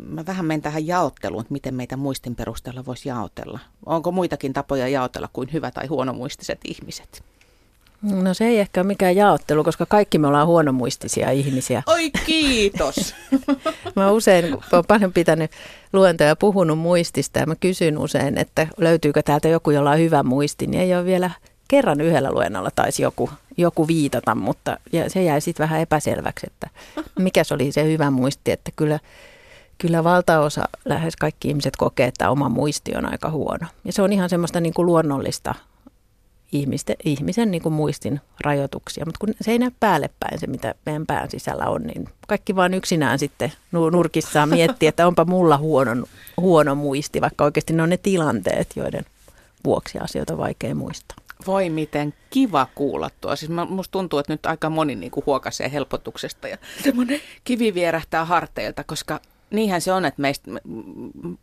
Mä 0.03 0.25
vähän 0.25 0.45
menen 0.45 0.61
tähän 0.61 0.87
jaotteluun, 0.87 1.41
että 1.41 1.53
miten 1.53 1.75
meitä 1.75 1.97
muistin 1.97 2.35
perusteella 2.35 2.85
voisi 2.85 3.09
jaotella. 3.09 3.59
Onko 3.85 4.11
muitakin 4.11 4.53
tapoja 4.53 4.87
jaotella 4.87 5.29
kuin 5.33 5.53
hyvä 5.53 5.71
tai 5.71 5.87
huonomuistiset 5.87 6.59
ihmiset? 6.65 7.23
No 8.01 8.33
se 8.33 8.45
ei 8.45 8.59
ehkä 8.59 8.81
ole 8.81 8.87
mikään 8.87 9.15
jaottelu, 9.15 9.63
koska 9.63 9.85
kaikki 9.85 10.17
me 10.17 10.27
ollaan 10.27 10.47
huonomuistisia 10.47 11.31
ihmisiä. 11.31 11.83
Oi 11.85 12.11
kiitos! 12.25 13.15
mä 13.95 14.11
usein, 14.11 14.51
kun 14.51 14.63
olen 14.71 14.85
paljon 14.85 15.13
pitänyt 15.13 15.51
luentoja 15.93 16.29
ja 16.29 16.35
puhunut 16.35 16.79
muistista 16.79 17.39
ja 17.39 17.45
mä 17.45 17.55
kysyn 17.55 17.97
usein, 17.97 18.37
että 18.37 18.67
löytyykö 18.77 19.23
täältä 19.23 19.47
joku, 19.47 19.71
jolla 19.71 19.91
on 19.91 19.99
hyvä 19.99 20.23
muisti, 20.23 20.67
niin 20.67 20.81
ei 20.81 20.95
ole 20.95 21.05
vielä 21.05 21.31
kerran 21.67 22.01
yhdellä 22.01 22.31
luennolla 22.31 22.69
taisi 22.75 23.03
joku, 23.03 23.29
joku 23.57 23.87
viitata, 23.87 24.35
mutta 24.35 24.77
ja 24.91 25.09
se 25.09 25.23
jäi 25.23 25.41
sitten 25.41 25.63
vähän 25.63 25.81
epäselväksi, 25.81 26.47
että 26.47 26.69
mikä 27.19 27.43
se 27.43 27.53
oli 27.53 27.71
se 27.71 27.83
hyvä 27.83 28.11
muisti, 28.11 28.51
että 28.51 28.71
kyllä, 28.75 28.99
kyllä 29.77 30.03
valtaosa, 30.03 30.69
lähes 30.85 31.15
kaikki 31.15 31.47
ihmiset 31.47 31.75
kokee, 31.75 32.07
että 32.07 32.29
oma 32.29 32.49
muisti 32.49 32.95
on 32.95 33.11
aika 33.11 33.29
huono. 33.29 33.67
Ja 33.85 33.93
se 33.93 34.01
on 34.01 34.13
ihan 34.13 34.29
semmoista 34.29 34.59
niin 34.59 34.73
kuin 34.73 34.85
luonnollista 34.85 35.55
ihmisten, 36.51 36.95
ihmisen 37.03 37.51
niin 37.51 37.61
kuin 37.61 37.73
muistin 37.73 38.21
rajoituksia, 38.39 39.05
mutta 39.05 39.19
kun 39.19 39.33
se 39.41 39.51
ei 39.51 39.59
näe 39.59 39.71
päälle 39.79 40.09
päin 40.19 40.39
se, 40.39 40.47
mitä 40.47 40.75
meidän 40.85 41.05
pään 41.05 41.29
sisällä 41.29 41.65
on, 41.65 41.83
niin 41.83 42.09
kaikki 42.27 42.55
vaan 42.55 42.73
yksinään 42.73 43.19
sitten 43.19 43.53
nurkissaan 43.71 44.49
miettii, 44.49 44.87
että 44.87 45.07
onpa 45.07 45.25
mulla 45.25 45.57
huono, 45.57 46.05
huono 46.37 46.75
muisti, 46.75 47.21
vaikka 47.21 47.43
oikeasti 47.43 47.73
ne 47.73 47.83
on 47.83 47.89
ne 47.89 47.97
tilanteet, 47.97 48.67
joiden 48.75 49.05
vuoksi 49.65 49.99
asioita 49.99 50.33
on 50.33 50.39
vaikea 50.39 50.75
muistaa. 50.75 51.17
Voi 51.47 51.69
miten 51.69 52.13
kiva 52.29 52.67
kuulla 52.75 53.09
tuo. 53.21 53.35
Siis 53.35 53.51
musta 53.69 53.91
tuntuu, 53.91 54.19
että 54.19 54.33
nyt 54.33 54.45
aika 54.45 54.69
moni 54.69 54.95
niin 54.95 55.11
kuin 55.11 55.25
huokasee 55.25 55.71
helpotuksesta 55.71 56.47
ja 56.47 56.57
semmoinen 56.83 57.19
kivi 57.43 57.73
vierähtää 57.73 58.25
harteilta, 58.25 58.83
koska 58.83 59.19
niinhän 59.51 59.81
se 59.81 59.93
on, 59.93 60.05
että 60.05 60.21
meistä, 60.21 60.51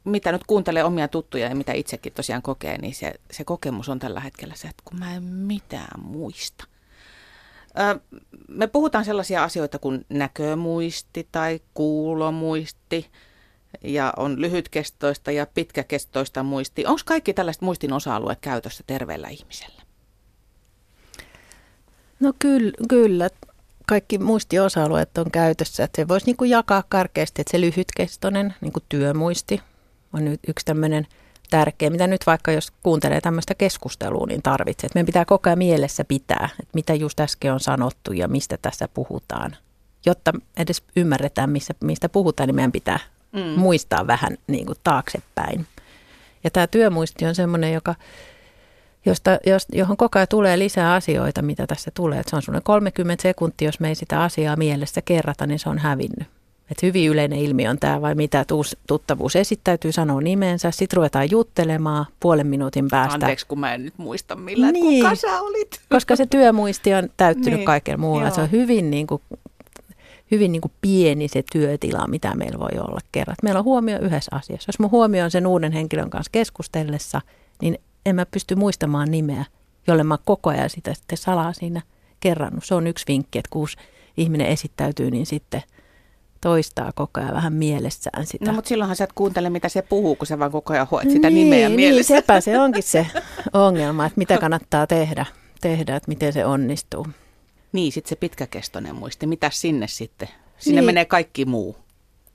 mitä 0.05 0.33
nyt 0.33 0.45
kuuntelee 0.47 0.85
omia 0.85 1.09
tuttuja 1.09 1.49
ja 1.49 1.57
mitä 1.57 1.73
itsekin 1.73 2.13
tosiaan 2.13 2.43
kokee, 2.43 2.79
niin 2.79 2.95
se, 2.95 3.15
se 3.31 3.45
kokemus 3.45 3.89
on 3.89 3.99
tällä 3.99 4.21
hetkellä 4.21 4.55
se, 4.57 4.69
että 4.69 4.83
kun 4.85 4.99
mä 4.99 5.15
en 5.15 5.23
mitään 5.23 6.01
muista. 6.01 6.65
me 8.49 8.67
puhutaan 8.67 9.05
sellaisia 9.05 9.45
asioita 9.45 9.79
kuin 9.79 10.07
näkömuisti 10.09 11.29
tai 11.33 11.61
kuulomuisti 11.75 13.11
ja 13.85 14.13
on 14.17 14.41
lyhytkestoista 14.41 15.31
ja 15.31 15.47
pitkäkestoista 15.47 16.43
muisti. 16.43 16.87
Onko 16.87 17.01
kaikki 17.05 17.35
tällaiset 17.35 17.63
muistin 17.63 17.93
osa-alueet 17.93 18.39
käytössä 18.41 18.85
terveellä 18.87 19.29
ihmisellä? 19.29 19.83
No 22.21 22.33
kyllä, 22.39 22.73
kyllä. 22.89 23.31
Kaikki 23.87 24.19
muistiosa-alueet 24.19 25.19
on 25.19 25.31
käytössä. 25.31 25.85
Että 25.85 26.02
se 26.02 26.09
voisi 26.09 26.26
niin 26.26 26.37
kuin 26.37 26.50
jakaa 26.50 26.85
karkeasti, 26.88 27.40
että 27.40 27.50
se 27.50 27.61
lyhytkestoinen 27.61 28.55
niin 28.61 28.73
kuin 28.73 28.85
työmuisti 28.88 29.61
on 30.12 30.25
nyt 30.25 30.40
yksi 30.49 30.66
tämmöinen 30.66 31.07
tärkeä, 31.50 31.90
mitä 31.90 32.07
nyt 32.07 32.26
vaikka 32.26 32.52
jos 32.52 32.73
kuuntelee 32.83 33.21
tämmöistä 33.21 33.55
keskustelua, 33.55 34.26
niin 34.26 34.43
tarvitsee. 34.43 34.87
Että 34.87 34.97
meidän 34.97 35.07
pitää 35.07 35.25
koko 35.25 35.50
ajan 35.50 35.59
mielessä 35.59 36.05
pitää, 36.05 36.49
että 36.52 36.71
mitä 36.75 36.95
just 36.95 37.21
äsken 37.21 37.52
on 37.52 37.61
sanottu 37.61 38.12
ja 38.12 38.28
mistä 38.28 38.57
tässä 38.62 38.88
puhutaan. 38.88 39.57
Jotta 40.07 40.33
edes 40.57 40.83
ymmärretään, 40.97 41.50
missä, 41.50 41.75
mistä 41.85 42.09
puhutaan, 42.09 42.47
niin 42.47 42.55
meidän 42.57 42.73
pitää 42.73 42.99
mm. 43.33 43.40
muistaa 43.40 44.07
vähän 44.07 44.38
niin 44.47 44.66
kuin 44.66 44.78
taaksepäin. 44.85 45.66
Ja 46.45 46.50
tämä 46.50 46.66
työmuisti 46.66 47.26
on 47.26 47.35
semmoinen, 47.35 47.73
joka, 47.73 47.95
josta, 49.07 49.39
johon 49.73 49.97
koko 49.97 50.19
ajan 50.19 50.29
tulee 50.31 50.59
lisää 50.59 50.95
asioita, 50.95 51.43
mitä 51.43 51.67
tässä 51.67 51.91
tulee. 51.95 52.21
Et 52.21 52.29
se 52.29 52.37
on 52.37 52.43
semmoinen 52.43 52.63
30 52.63 53.23
sekuntia, 53.23 53.69
jos 53.69 53.81
me 53.81 53.89
ei 53.89 53.95
sitä 53.95 54.23
asiaa 54.23 54.57
mielessä 54.57 55.03
kerrata, 55.03 55.47
niin 55.47 55.59
se 55.59 55.69
on 55.69 55.79
hävinnyt. 55.79 56.29
Et 56.71 56.83
hyvin 56.83 57.11
yleinen 57.11 57.39
ilmiö 57.39 57.71
on 57.71 57.79
tämä, 57.79 58.01
vai 58.01 58.15
mitä 58.15 58.45
tuus, 58.45 58.77
tuttavuus 58.87 59.37
esittäytyy, 59.37 59.93
sanoo 59.93 60.21
nimensä, 60.21 60.71
sitten 60.71 60.97
ruvetaan 60.97 61.31
juttelemaan 61.31 62.07
puolen 62.21 62.47
minuutin 62.47 62.89
päästä. 62.91 63.15
Anteeksi, 63.15 63.47
kun 63.47 63.61
mä 63.61 63.75
en 63.75 63.85
nyt 63.85 63.95
muista 63.97 64.37
millään, 64.37 64.73
niin, 64.73 65.05
kuka 65.05 65.15
sä 65.15 65.41
olit. 65.41 65.81
Koska 65.91 66.17
se 66.17 66.27
työmuisti 66.27 66.95
on 66.95 67.09
täyttynyt 67.17 67.59
niin, 67.59 67.67
kaiken 67.67 68.01
muulla. 68.01 68.31
Se 68.31 68.41
on 68.41 68.51
hyvin, 68.51 68.91
niin 68.91 69.07
kuin, 69.07 69.23
hyvin 70.31 70.53
niin 70.53 70.63
kuin 70.63 70.73
pieni 70.81 71.29
se 71.29 71.43
työtila, 71.53 72.09
mitä 72.09 72.35
meillä 72.35 72.59
voi 72.59 72.79
olla 72.79 73.01
kerran. 73.13 73.37
Meillä 73.43 73.59
on 73.59 73.65
huomio 73.65 73.99
yhdessä 73.99 74.37
asiassa. 74.37 74.69
Jos 74.69 74.79
mä 74.79 74.89
huomioon 74.89 75.31
sen 75.31 75.47
uuden 75.47 75.73
henkilön 75.73 76.11
kanssa 76.11 76.31
keskustellessa, 76.33 77.21
niin 77.63 77.79
en 78.07 78.15
mä 78.15 78.27
pysty 78.27 78.55
muistamaan 78.55 79.11
nimeä, 79.11 79.45
jolle 79.87 80.05
mä 80.05 80.19
koko 80.25 80.51
ajan 80.51 80.71
sitä 80.71 80.95
sitten 80.95 81.19
salaa 81.19 81.53
siinä 81.53 81.83
kerrannut. 82.21 82.65
Se 82.65 82.75
on 82.75 82.87
yksi 82.87 83.05
vinkki, 83.09 83.39
että 83.39 83.51
kun 83.51 83.69
ihminen 84.17 84.47
esittäytyy, 84.47 85.11
niin 85.11 85.27
sitten– 85.27 85.63
toistaa 86.41 86.93
koko 86.95 87.21
ajan 87.21 87.35
vähän 87.35 87.53
mielessään 87.53 88.27
sitä. 88.27 88.45
No 88.45 88.53
mutta 88.53 88.69
silloinhan 88.69 88.97
sä 88.97 89.05
et 89.05 89.13
kuuntele, 89.13 89.51
mitä 89.51 89.69
se 89.69 89.83
puhuu, 89.83 90.17
kun 90.17 90.27
sä 90.27 90.39
vaan 90.39 90.53
koko 90.53 90.73
ajan 90.73 90.87
hoet 90.91 91.11
sitä 91.11 91.31
niin, 91.31 91.45
nimeä 91.45 91.69
niin, 91.69 91.77
mielessä. 91.77 92.15
Niin, 92.15 92.23
sepä 92.23 92.41
se 92.41 92.61
onkin 92.61 92.83
se 92.83 93.07
ongelma, 93.53 94.07
että 94.07 94.19
mitä 94.19 94.39
kannattaa 94.39 94.87
tehdä, 94.87 95.27
tehdä 95.61 95.97
että 95.97 96.09
miten 96.09 96.33
se 96.33 96.45
onnistuu. 96.45 97.07
Niin, 97.73 97.93
sitten 97.93 98.09
se 98.09 98.17
pitkäkestoinen 98.17 98.95
muisti. 98.95 99.27
Mitä 99.27 99.51
sinne 99.53 99.87
sitten? 99.87 100.29
Sinne 100.59 100.81
niin. 100.81 100.87
menee 100.87 101.05
kaikki 101.05 101.45
muu. 101.45 101.77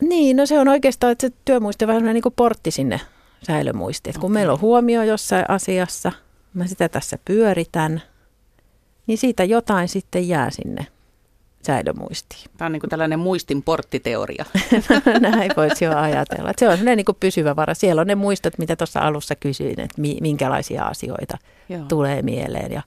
Niin, 0.01 0.37
no 0.37 0.45
se 0.45 0.59
on 0.59 0.67
oikeastaan, 0.67 1.11
että 1.11 1.27
se 1.27 1.33
työmuisti 1.45 1.85
on 1.85 1.87
vähän 1.87 2.03
niin 2.03 2.21
kuin 2.21 2.35
portti 2.35 2.71
sinne 2.71 3.01
säilömuisti. 3.43 4.09
Okay. 4.09 4.21
kun 4.21 4.31
meillä 4.31 4.53
on 4.53 4.61
huomio 4.61 5.03
jossain 5.03 5.45
asiassa, 5.47 6.11
mä 6.53 6.67
sitä 6.67 6.89
tässä 6.89 7.17
pyöritän, 7.25 8.01
niin 9.07 9.17
siitä 9.17 9.43
jotain 9.43 9.87
sitten 9.87 10.27
jää 10.27 10.49
sinne 10.51 10.87
säilömuistiin. 11.65 12.41
Tämä 12.57 12.65
on 12.65 12.71
niin 12.71 12.79
kuin 12.79 12.89
tällainen 12.89 13.19
muistin 13.19 13.63
porttiteoria. 13.63 14.45
Näin 15.19 15.51
voisi 15.57 15.85
jo 15.85 15.97
ajatella. 15.97 16.53
Se 16.57 16.69
on 16.69 16.77
sellainen 16.77 17.05
niin 17.07 17.15
pysyvä 17.19 17.55
vara. 17.55 17.73
Siellä 17.73 18.01
on 18.01 18.07
ne 18.07 18.15
muistot, 18.15 18.57
mitä 18.57 18.75
tuossa 18.75 18.99
alussa 18.99 19.35
kysyin, 19.35 19.79
että 19.79 20.01
minkälaisia 20.21 20.83
asioita 20.83 21.37
Joo. 21.69 21.81
tulee 21.87 22.21
mieleen. 22.21 22.71
Ja 22.71 22.81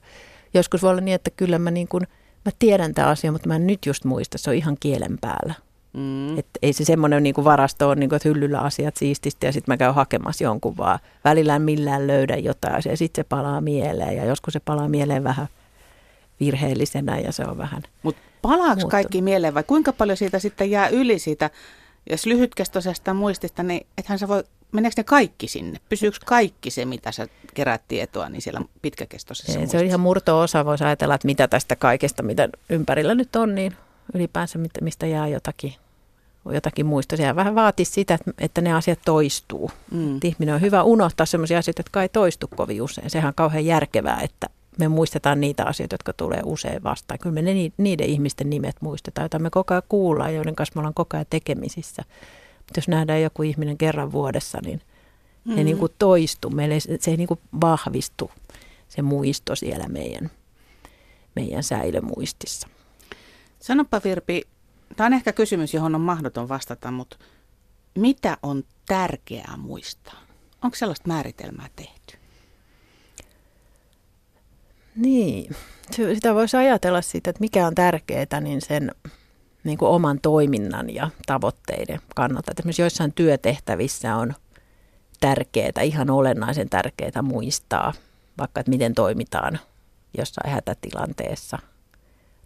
joskus 0.53 0.81
voi 0.81 0.91
olla 0.91 1.01
niin, 1.01 1.15
että 1.15 1.31
kyllä 1.31 1.59
mä, 1.59 1.71
niin 1.71 1.87
kuin, 1.87 2.03
mä 2.45 2.51
tiedän 2.59 2.93
tämä 2.93 3.07
asia, 3.07 3.31
mutta 3.31 3.47
mä 3.47 3.55
en 3.55 3.67
nyt 3.67 3.85
just 3.85 4.05
muista. 4.05 4.37
Se 4.37 4.49
on 4.49 4.55
ihan 4.55 4.77
kielen 4.79 5.17
päällä. 5.21 5.53
Mm. 5.95 6.37
Et 6.37 6.47
ei 6.61 6.73
se 6.73 6.85
semmoinen 6.85 7.23
niin 7.23 7.35
kuin 7.35 7.45
varasto 7.45 7.87
ole, 7.87 7.95
niin 7.95 8.09
kuin, 8.09 8.17
että 8.17 8.29
hyllyllä 8.29 8.59
asiat 8.59 8.97
siististi 8.97 9.45
ja 9.45 9.53
sitten 9.53 9.73
mä 9.73 9.77
käyn 9.77 9.93
hakemassa 9.93 10.43
jonkun, 10.43 10.77
vaan 10.77 10.99
välillä 11.23 11.59
millään 11.59 12.07
löydä 12.07 12.35
jotain 12.35 12.83
ja 12.85 12.97
sitten 12.97 13.23
se 13.23 13.27
palaa 13.29 13.61
mieleen 13.61 14.17
ja 14.17 14.25
joskus 14.25 14.53
se 14.53 14.59
palaa 14.59 14.89
mieleen 14.89 15.23
vähän 15.23 15.47
virheellisenä 16.39 17.19
ja 17.19 17.31
se 17.31 17.43
on 17.43 17.57
vähän 17.57 17.83
Mutta 18.03 18.21
palaako 18.41 18.87
kaikki 18.87 19.21
mieleen 19.21 19.53
vai 19.53 19.63
kuinka 19.63 19.93
paljon 19.93 20.17
siitä 20.17 20.39
sitten 20.39 20.71
jää 20.71 20.87
yli 20.87 21.19
siitä, 21.19 21.49
jos 22.09 22.25
lyhytkestoisesta 22.25 23.13
muistista, 23.13 23.63
niin 23.63 23.87
ethän 23.97 24.19
sä 24.19 24.27
voi, 24.27 24.43
meneekö 24.71 24.93
ne 24.97 25.03
kaikki 25.03 25.47
sinne? 25.47 25.79
Pysyykö 25.89 26.17
kaikki 26.25 26.71
se, 26.71 26.85
mitä 26.85 27.11
sä 27.11 27.27
kerät 27.53 27.81
tietoa, 27.87 28.29
niin 28.29 28.41
siellä 28.41 28.61
pitkäkestoisessa 28.81 29.59
Ei, 29.59 29.67
Se 29.67 29.77
on 29.77 29.85
ihan 29.85 29.99
murto-osa, 29.99 30.65
voisi 30.65 30.83
ajatella, 30.83 31.15
että 31.15 31.25
mitä 31.25 31.47
tästä 31.47 31.75
kaikesta, 31.75 32.23
mitä 32.23 32.49
ympärillä 32.69 33.15
nyt 33.15 33.35
on, 33.35 33.55
niin 33.55 33.77
ylipäänsä 34.13 34.59
mistä 34.81 35.05
jää 35.05 35.27
jotakin 35.27 35.73
jotakin 36.53 36.85
muista. 36.85 37.17
Sehän 37.17 37.35
vähän 37.35 37.55
vaatisi 37.55 37.91
sitä, 37.91 38.17
että 38.37 38.61
ne 38.61 38.73
asiat 38.73 38.99
toistuu. 39.05 39.71
Mm. 39.91 40.19
ihminen 40.23 40.55
on 40.55 40.61
hyvä 40.61 40.83
unohtaa 40.83 41.25
sellaisia 41.25 41.57
asioita, 41.57 41.79
jotka 41.79 42.01
ei 42.01 42.09
toistu 42.09 42.47
kovin 42.55 42.81
usein. 42.81 43.09
Sehän 43.09 43.27
on 43.27 43.35
kauhean 43.35 43.65
järkevää, 43.65 44.21
että 44.21 44.47
me 44.79 44.87
muistetaan 44.87 45.41
niitä 45.41 45.65
asioita, 45.65 45.93
jotka 45.93 46.13
tulee 46.13 46.41
usein 46.45 46.83
vastaan. 46.83 47.19
Kyllä 47.19 47.33
me 47.33 47.41
ne, 47.41 47.53
niiden 47.77 48.07
ihmisten 48.07 48.49
nimet 48.49 48.75
muistetaan, 48.81 49.23
joita 49.23 49.39
me 49.39 49.49
koko 49.49 49.73
ajan 49.73 49.83
kuullaan, 49.89 50.35
joiden 50.35 50.55
kanssa 50.55 50.73
me 50.75 50.79
ollaan 50.79 50.93
koko 50.93 51.17
ajan 51.17 51.25
tekemisissä. 51.29 52.03
Mutta 52.57 52.77
jos 52.77 52.87
nähdään 52.87 53.21
joku 53.21 53.43
ihminen 53.43 53.77
kerran 53.77 54.11
vuodessa, 54.11 54.57
niin 54.65 54.79
mm-hmm. 54.79 55.55
ne 55.55 55.63
niin 55.63 55.77
kuin 55.77 55.91
toistu. 55.99 56.49
Meille 56.49 56.79
se 56.79 57.11
ei 57.11 57.17
niin 57.17 57.27
kuin 57.27 57.39
vahvistu 57.61 58.31
se 58.87 59.01
muisto 59.01 59.55
siellä 59.55 59.87
meidän, 59.87 60.31
meidän 61.35 61.63
säilömuistissa. 61.63 62.67
Sanopa 63.59 64.01
Virpi, 64.03 64.41
tämä 64.95 65.05
on 65.05 65.13
ehkä 65.13 65.33
kysymys, 65.33 65.73
johon 65.73 65.95
on 65.95 66.01
mahdoton 66.01 66.49
vastata, 66.49 66.91
mutta 66.91 67.17
mitä 67.95 68.37
on 68.43 68.63
tärkeää 68.85 69.57
muistaa? 69.57 70.21
Onko 70.63 70.75
sellaista 70.75 71.07
määritelmää 71.07 71.67
tehty? 71.75 72.17
Niin, 74.95 75.55
sitä 75.91 76.35
voisi 76.35 76.57
ajatella 76.57 77.01
siitä, 77.01 77.29
että 77.29 77.39
mikä 77.39 77.67
on 77.67 77.75
tärkeää, 77.75 78.41
niin 78.41 78.61
sen 78.61 78.91
niin 79.63 79.77
kuin 79.77 79.89
oman 79.89 80.19
toiminnan 80.21 80.93
ja 80.93 81.09
tavoitteiden 81.25 81.99
kannalta. 82.15 82.51
Että 82.51 82.61
esimerkiksi 82.61 82.81
joissain 82.81 83.13
työtehtävissä 83.13 84.15
on 84.15 84.33
tärkeää, 85.19 85.81
ihan 85.83 86.09
olennaisen 86.09 86.69
tärkeää 86.69 87.21
muistaa, 87.21 87.93
vaikka 88.37 88.59
että 88.59 88.69
miten 88.69 88.95
toimitaan 88.95 89.59
jossain 90.17 90.53
hätätilanteessa. 90.53 91.59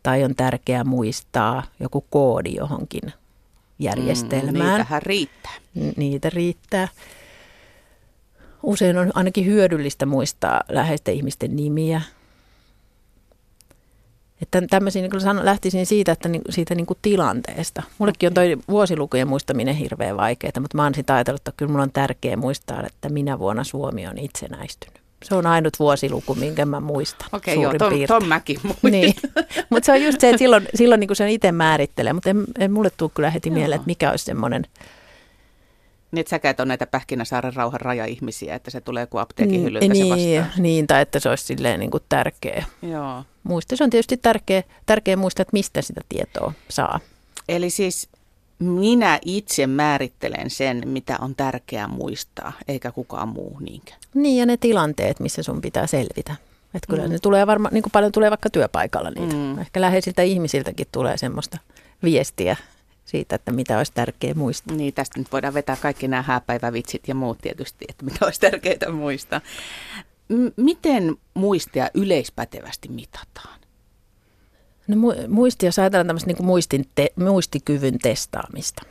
Tai 0.10 0.24
on 0.24 0.36
tärkeää 0.36 0.84
muistaa 0.84 1.64
joku 1.80 2.06
koodi 2.10 2.56
johonkin 2.56 3.14
järjestelmään. 3.80 4.56
Mm, 4.56 4.64
niitähän 4.64 5.02
riittää. 5.02 5.52
Niitä 5.96 6.30
riittää. 6.30 6.88
Usein 8.64 8.98
on 8.98 9.12
ainakin 9.16 9.46
hyödyllistä 9.46 10.06
muistaa 10.06 10.62
läheisten 10.70 11.14
ihmisten 11.14 11.56
nimiä, 11.56 12.02
että 14.42 14.62
tämmöisiä, 14.70 15.02
niin 15.02 15.12
kuin 15.12 15.46
lähtisin 15.46 15.86
siitä, 15.86 16.12
että 16.12 16.30
niin, 16.30 16.42
siitä 16.50 16.76
niin 16.76 16.86
kuin 16.86 17.00
tilanteesta. 17.02 17.84
Mullekin 17.98 18.28
on 18.28 18.34
toi 18.34 18.58
vuosilukujen 18.68 19.28
muistaminen 19.28 19.76
hirveän 19.76 20.18
vaikeaa, 20.18 20.60
mutta 20.62 20.78
mä 20.78 20.84
oon 20.84 20.96
sitä 20.96 21.16
ajatellut, 21.16 21.40
että 21.40 21.54
kyllä 21.58 21.72
mulla 21.72 21.84
on 21.84 21.92
tärkeää 21.92 22.38
muistaa, 22.38 22.84
että 22.86 23.10
minä 23.10 23.40
vuonna 23.40 23.64
Suomi 23.64 24.08
on 24.08 24.18
itsenäistynyt. 24.18 24.99
Se 25.24 25.36
on 25.36 25.46
ainut 25.46 25.80
vuosiluku, 25.80 26.36
minkä 26.36 26.66
mä 26.66 26.80
muistan 26.80 27.28
Okei, 27.34 27.58
okay, 27.58 27.64
joo, 27.64 27.74
ton, 27.78 27.94
ton 28.08 28.28
mäkin 28.28 28.60
niin. 28.92 29.14
Mutta 29.70 29.86
se 29.86 29.92
on 29.92 30.04
just 30.04 30.22
se, 30.22 30.30
että 30.30 30.38
silloin, 30.38 30.68
silloin 30.76 31.00
niin 31.00 31.16
sen 31.16 31.30
itse 31.30 31.52
määrittelee, 31.52 32.14
mutta 32.14 32.30
en, 32.30 32.44
en 32.60 32.72
mulle 32.72 32.90
tule 32.98 33.12
kyllä 33.14 33.30
heti 33.30 33.50
mieleen, 33.50 33.76
että 33.76 33.88
mikä 33.88 34.12
olisi 34.12 34.26
semmoinen– 34.26 34.66
niin, 36.12 36.20
että 36.20 36.30
säkään 36.30 36.56
on 36.60 36.68
näitä 36.68 36.88
Pähkinäsaaren 36.88 37.56
rauhan 37.56 37.82
raja-ihmisiä, 37.82 38.56
että 38.56 38.72
se 38.72 38.82
tulee 38.82 39.08
kuin 39.08 39.22
apteekin 39.22 39.64
hyllyltä 39.64 39.94
niin, 39.94 40.06
se 40.06 40.40
vastaan. 40.40 40.64
Niin, 40.64 40.88
tai 40.88 41.02
että 41.02 41.20
se 41.20 41.30
olisi 41.30 41.44
silleen 41.44 41.80
niin 41.80 41.92
kuin 41.92 42.04
tärkeä. 42.10 42.66
Joo. 42.82 43.24
Muista, 43.44 43.76
se 43.76 43.84
on 43.84 43.90
tietysti 43.90 44.18
tärkeä, 44.18 44.64
tärkeä 44.86 45.16
muistaa, 45.16 45.42
että 45.42 45.54
mistä 45.54 45.82
sitä 45.82 46.02
tietoa 46.10 46.54
saa. 46.70 47.00
Eli 47.50 47.70
siis 47.70 48.10
minä 48.60 49.20
itse 49.26 49.68
määrittelen 49.68 50.50
sen, 50.50 50.82
mitä 50.86 51.18
on 51.22 51.36
tärkeää 51.36 51.88
muistaa, 51.88 52.54
eikä 52.68 52.92
kukaan 52.92 53.28
muu 53.28 53.58
niinkään. 53.60 54.00
Niin, 54.14 54.38
ja 54.38 54.46
ne 54.46 54.58
tilanteet, 54.58 55.20
missä 55.20 55.44
sun 55.44 55.62
pitää 55.62 55.88
selvitä. 55.88 56.36
Että 56.74 56.88
kyllä 56.90 57.04
mm. 57.04 57.12
ne 57.12 57.20
tulee 57.20 57.48
varmaan, 57.48 57.74
niin 57.74 57.84
kuin 57.84 57.92
paljon 57.92 58.12
tulee 58.12 58.30
vaikka 58.30 58.50
työpaikalla 58.50 59.10
niitä. 59.10 59.36
Mm. 59.36 59.60
Ehkä 59.60 59.82
läheisiltä 59.82 60.22
ihmisiltäkin 60.22 60.88
tulee 60.92 61.18
semmoista 61.18 61.58
viestiä 62.04 62.56
siitä, 63.06 63.36
että 63.36 63.52
mitä 63.52 63.78
olisi 63.78 63.92
tärkeää 63.96 64.34
muistaa. 64.34 64.76
Niin, 64.78 64.94
tästä 64.94 65.20
nyt 65.20 65.32
voidaan 65.32 65.54
vetää 65.54 65.76
kaikki 65.76 66.08
nämä 66.08 66.22
hääpäivävitsit 66.22 67.08
ja 67.08 67.16
muut 67.16 67.38
tietysti, 67.38 67.86
että 67.90 68.06
mitä 68.06 68.26
olisi 68.26 68.40
tärkeää 68.40 68.92
muistaa. 68.92 69.42
M- 70.30 70.64
miten 70.64 71.16
muistia 71.34 71.90
yleispätevästi 71.94 72.90
mitataan? 72.90 73.59
No 74.90 74.96
mu- 74.96 75.28
muisti, 75.28 75.66
jos 75.66 75.80
ajatellaan 75.80 76.08
tämmöistä 76.08 76.28
niin 76.34 76.46
muistin 76.46 76.86
te- 76.96 77.14
muistikyvyn 77.16 78.00
testaamista, 78.00 78.84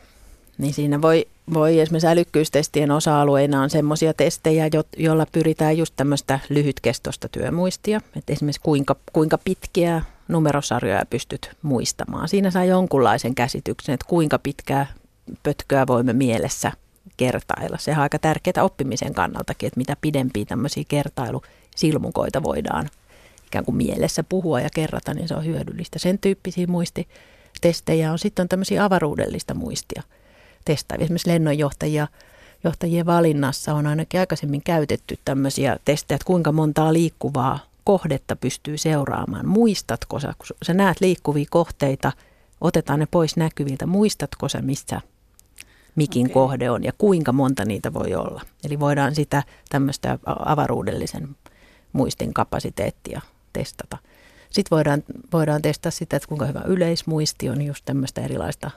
niin 0.59 0.75
siinä 0.75 1.02
voi, 1.02 1.28
voi 1.55 1.81
esimerkiksi 1.81 2.07
älykkyystestien 2.07 2.90
osa-alueina 2.90 3.62
on 3.62 3.71
semmoisia 3.71 4.14
testejä, 4.14 4.69
jo- 4.73 4.85
joilla 4.97 5.26
pyritään 5.33 5.78
just 5.78 5.95
tämmöistä 5.97 6.40
lyhytkestoista 6.49 7.28
työmuistia. 7.28 8.00
Että 8.17 8.33
esimerkiksi 8.33 8.61
kuinka, 8.61 8.97
kuinka 9.12 9.38
pitkiä 9.38 10.02
numerosarjoja 10.28 11.02
pystyt 11.11 11.50
muistamaan. 11.62 12.28
Siinä 12.28 12.50
saa 12.50 12.64
jonkunlaisen 12.64 13.35
käsityksen, 13.35 13.95
että 13.95 14.07
kuinka 14.09 14.38
pitkää 14.38 14.87
pötköä 15.43 15.87
voimme 15.87 16.12
mielessä 16.12 16.73
kertailla. 17.17 17.76
Se 17.78 17.90
on 17.90 17.99
aika 17.99 18.19
tärkeää 18.19 18.64
oppimisen 18.64 19.14
kannaltakin, 19.14 19.67
että 19.67 19.81
mitä 19.81 19.97
pidempiä 20.00 20.45
tämmöisiä 20.45 20.85
kertailusilmukoita 20.88 22.43
voidaan 22.43 22.88
ikään 23.49 23.64
kuin 23.64 23.76
mielessä 23.76 24.25
puhua 24.25 24.61
ja 24.61 24.69
kerrata, 24.75 25.14
niin 25.14 25.28
se 25.28 25.35
on 25.35 25.45
hyödyllistä. 25.45 25.99
Sen 25.99 26.19
tyyppisiä 26.19 26.67
muistitestejä 26.67 28.12
on 28.12 28.19
sitten 28.19 28.43
on 28.43 28.49
tämmöisiä 28.49 28.85
avaruudellista 28.85 29.55
muistia 29.55 30.02
testaavia. 30.64 31.05
Esimerkiksi 31.05 31.28
lennonjohtajia 31.31 32.09
johtajien 32.64 33.07
valinnassa 33.07 33.75
on 33.75 33.87
ainakin 33.87 34.21
aikaisemmin 34.21 34.62
käytetty 34.62 35.19
tämmöisiä 35.25 35.78
testejä, 35.85 36.17
että 36.17 36.26
kuinka 36.26 36.52
montaa 36.52 36.93
liikkuvaa 36.93 37.59
kohdetta 37.85 38.37
pystyy 38.37 38.78
seuraamaan. 38.78 39.49
Muistatko 39.49 40.21
sä, 40.21 40.35
kun 40.38 40.47
sä 40.62 40.75
näet 40.75 41.00
liikkuvia 41.00 41.47
kohteita, 41.50 42.12
otetaan 42.61 42.99
ne 42.99 43.07
pois 43.11 43.37
näkyviltä, 43.37 43.87
muistatko 43.87 44.49
sä, 44.49 44.62
missä 44.62 45.00
mikin 45.95 46.26
okay. 46.26 46.35
kohde 46.35 46.71
on 46.71 46.85
ja 46.85 46.93
kuinka 46.99 47.33
monta 47.33 47.64
niitä 47.64 47.93
voi 47.93 48.14
olla. 48.14 48.43
Eli 48.64 48.81
voidaan 48.81 49.14
sitä 49.14 49.43
tämmöistä 49.69 50.19
avaruudellisen 50.26 51.37
muistin 51.93 52.35
kapasiteettia 52.35 53.21
testata. 53.52 53.99
Sitten 54.50 54.76
voidaan, 54.76 55.02
voidaan 55.33 55.62
testata 55.62 55.90
sitä, 55.90 56.17
että 56.17 56.28
kuinka 56.28 56.47
hyvä 56.47 56.62
yleismuisti 56.67 57.49
on, 57.49 57.62
just 57.62 57.85
tämmöistä 57.85 58.21
erilaista 58.21 58.71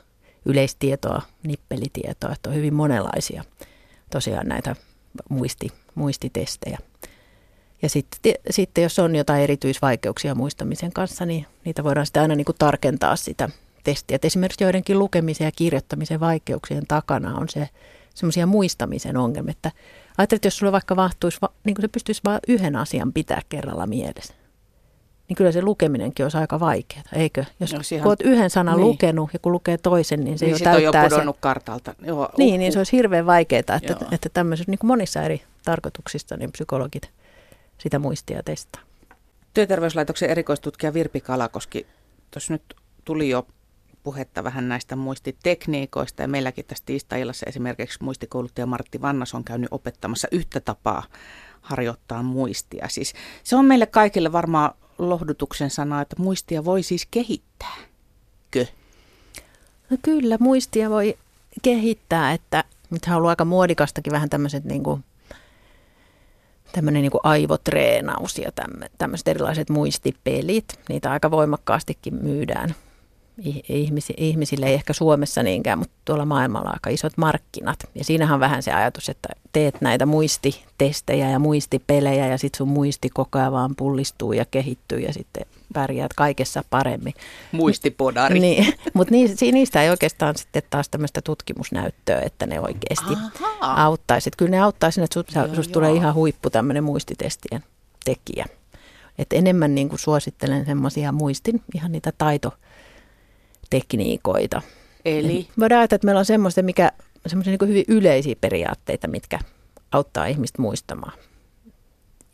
yleistietoa, 0.46 1.22
nippelitietoa, 1.44 2.32
että 2.32 2.50
on 2.50 2.56
hyvin 2.56 2.74
monenlaisia 2.74 3.44
tosiaan 4.10 4.48
näitä 4.48 4.75
muisti, 5.30 5.72
muistitestejä. 5.96 6.78
Ja 7.82 7.90
sitten, 7.90 8.34
sitten 8.50 8.82
jos 8.82 9.00
on 9.00 9.16
jotain 9.16 9.44
erityisvaikeuksia 9.44 10.36
muistamisen 10.36 10.94
kanssa, 10.94 11.25
niin 11.25 11.46
niitä 11.66 11.84
voidaan 11.84 12.06
sitten 12.06 12.22
aina 12.22 12.36
niin 12.36 12.46
kuin 12.46 12.56
tarkentaa 12.60 13.16
sitä 13.16 13.50
testiä. 13.84 14.16
Et 14.16 14.25
esimerkiksi 14.25 14.63
joidenkin 14.63 15.00
lukemisen 15.00 15.46
ja 15.46 15.51
kirjoittamisen 15.51 16.20
vaikeuksien 16.20 16.88
takana 16.88 17.36
on 17.36 17.50
se 17.50 17.70
semmoisia 18.16 18.46
muistamisen 18.46 19.18
ongelmia, 19.18 19.51
että 19.51 19.72
ajattelet, 20.18 20.40
että 20.40 20.46
jos 20.46 20.58
sulla 20.58 20.72
vaikka 20.72 20.96
vahtuisi, 20.96 21.38
niin 21.63 21.75
kuin 21.75 21.84
se 21.84 21.88
pystyisi 21.88 22.22
vain 22.25 22.40
yhden 22.48 22.75
asian 22.75 23.13
pitää 23.13 23.42
kerralla 23.50 23.88
mielessä, 23.88 24.34
niin 25.32 25.38
kyllä 25.38 25.52
se 25.52 25.62
lukeminenkin 25.62 26.26
olisi 26.26 26.38
aika 26.38 26.60
vaikeaa, 26.60 27.04
eikö? 27.14 27.46
Jos 27.60 27.74
no, 27.74 27.84
siihen, 27.84 28.04
kun 28.04 28.10
olet 28.10 28.22
yhden 28.22 28.50
sanan 28.50 28.76
niin. 28.76 28.88
lukenut 28.88 29.30
ja 29.34 29.40
kun 29.40 29.52
lukee 29.52 29.78
toisen, 29.78 30.24
niin 30.24 30.40
se 30.40 30.46
niin 30.46 30.54
jo 30.54 30.92
täyttää 30.92 31.20
on 31.20 31.26
jo 31.26 31.34
kartalta. 31.40 31.96
Joo, 32.02 32.24
uh, 32.24 32.38
niin, 32.38 32.60
niin 32.60 32.72
se 32.72 32.80
olisi 32.80 32.92
hirveän 32.92 33.26
vaikeaa, 33.26 33.60
että, 33.60 33.76
että, 33.76 34.06
että 34.12 34.30
tämmöiset 34.30 34.68
niin 34.68 34.80
kuin 34.80 34.88
monissa 34.88 35.22
eri 35.22 35.42
tarkoituksista 35.66 36.38
niin 36.38 36.52
psykologit 36.52 37.10
sitä 37.78 38.00
muistia 38.00 38.44
testaa. 38.44 38.82
Työterveyslaitoksen 39.54 40.30
erikoistutkija 40.30 40.94
Virpi 40.94 41.22
Kalakoski, 41.22 41.88
tuossa 42.32 42.54
nyt 42.54 42.76
tuli 43.06 43.30
jo 43.30 43.48
puhetta 44.04 44.44
vähän 44.44 44.70
näistä 44.70 44.96
muistitekniikoista 44.96 46.22
ja 46.22 46.28
meilläkin 46.28 46.66
tässä 46.66 46.84
tiistai-illassa 46.86 47.46
esimerkiksi 47.50 48.04
muistikouluttaja 48.04 48.66
Martti 48.66 49.02
Vannas 49.02 49.36
on 49.36 49.44
käynyt 49.44 49.70
opettamassa 49.72 50.28
yhtä 50.32 50.60
tapaa 50.60 51.04
harjoittaa 51.62 52.24
muistia. 52.24 52.88
Siis 52.90 53.14
se 53.44 53.56
on 53.56 53.66
meille 53.66 53.86
kaikille 53.86 54.32
varmaan 54.32 54.72
lohdutuksen 55.10 55.70
sana, 55.70 56.01
että 56.01 56.15
muistia 56.20 56.65
voi 56.65 56.84
siis 56.84 57.08
kehittää. 57.12 57.75
Kö? 58.51 58.65
No 59.89 59.98
kyllä, 60.01 60.38
muistia 60.39 60.89
voi 60.89 61.17
kehittää, 61.62 62.34
että 62.34 62.63
nyt 62.89 63.01
on 63.08 63.13
ollut 63.13 63.29
aika 63.29 63.46
muodikastakin 63.46 64.13
vähän 64.13 64.29
tämmöiset 64.29 64.63
niin 64.63 64.84
kuin, 64.84 65.03
tämmöinen 66.72 67.01
niin 67.01 67.12
kuin 67.12 67.22
aivotreenaus 67.24 68.38
ja 68.38 68.51
tämmöiset 68.98 69.27
erilaiset 69.27 69.70
muistipelit. 69.70 70.79
Niitä 70.89 71.12
aika 71.12 71.31
voimakkaastikin 71.31 72.15
myydään 72.15 72.75
ihmisille, 74.17 74.65
ei 74.65 74.74
ehkä 74.74 74.93
Suomessa 74.93 75.43
niinkään, 75.43 75.79
mutta 75.79 75.95
tuolla 76.05 76.25
maailmalla 76.25 76.69
aika 76.69 76.89
isot 76.89 77.17
markkinat. 77.17 77.79
Ja 77.95 78.03
siinähän 78.03 78.33
on 78.33 78.39
vähän 78.39 78.63
se 78.63 78.74
ajatus, 78.74 79.10
että 79.10 79.29
teet 79.53 79.81
näitä 79.81 80.05
muistitestejä 80.05 81.29
ja 81.29 81.39
muistipelejä 81.39 82.27
ja 82.27 82.38
sitten 82.38 82.57
sun 82.57 82.67
muisti 82.67 83.10
koko 83.10 83.39
ajan 83.39 83.51
vaan 83.51 83.75
pullistuu 83.75 84.33
ja 84.33 84.45
kehittyy 84.45 85.00
ja 85.00 85.13
sitten 85.13 85.45
pärjäät 85.74 86.13
kaikessa 86.13 86.63
paremmin. 86.69 87.13
Muistipodari. 87.51 88.39
Niin, 88.39 88.74
mutta 88.93 89.13
niistä 89.51 89.83
ei 89.83 89.89
oikeastaan 89.89 90.38
sitten 90.38 90.63
taas 90.69 90.89
tämmöistä 90.89 91.21
tutkimusnäyttöä, 91.21 92.21
että 92.25 92.45
ne 92.45 92.60
oikeasti 92.60 93.13
Aha. 93.60 93.86
auttaisi. 93.86 94.32
Kyllä 94.38 94.51
ne 94.51 94.62
auttaisi, 94.62 95.01
että 95.01 95.23
susta 95.56 95.73
tulee 95.73 95.91
ihan 95.91 96.13
huippu 96.13 96.49
tämmöinen 96.49 96.84
muistitestien 96.84 97.63
tekijä. 98.06 98.45
Et 99.17 99.34
enemmän 99.34 99.75
niin 99.75 99.89
kuin 99.89 99.99
suosittelen 99.99 100.65
semmoisia 100.65 101.12
muistin, 101.12 101.62
ihan 101.75 101.91
niitä 101.91 102.13
taito 102.17 102.54
tekniikoita. 103.71 104.62
Eli? 105.05 105.47
Voidaan 105.60 105.79
ajatella, 105.79 105.95
että 105.95 106.05
meillä 106.05 106.19
on 106.19 106.25
semmoista, 106.25 106.63
mikä, 106.63 106.91
semmoisia 107.27 107.57
niin 107.57 107.69
hyvin 107.69 107.86
yleisiä 107.88 108.36
periaatteita, 108.41 109.07
mitkä 109.07 109.39
auttaa 109.91 110.25
ihmistä 110.25 110.62
muistamaan. 110.62 111.13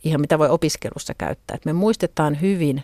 Ihan 0.03 0.21
mitä 0.21 0.39
voi 0.39 0.49
opiskelussa 0.49 1.13
käyttää. 1.17 1.55
Että 1.55 1.69
me 1.69 1.73
muistetaan 1.73 2.41
hyvin, 2.41 2.83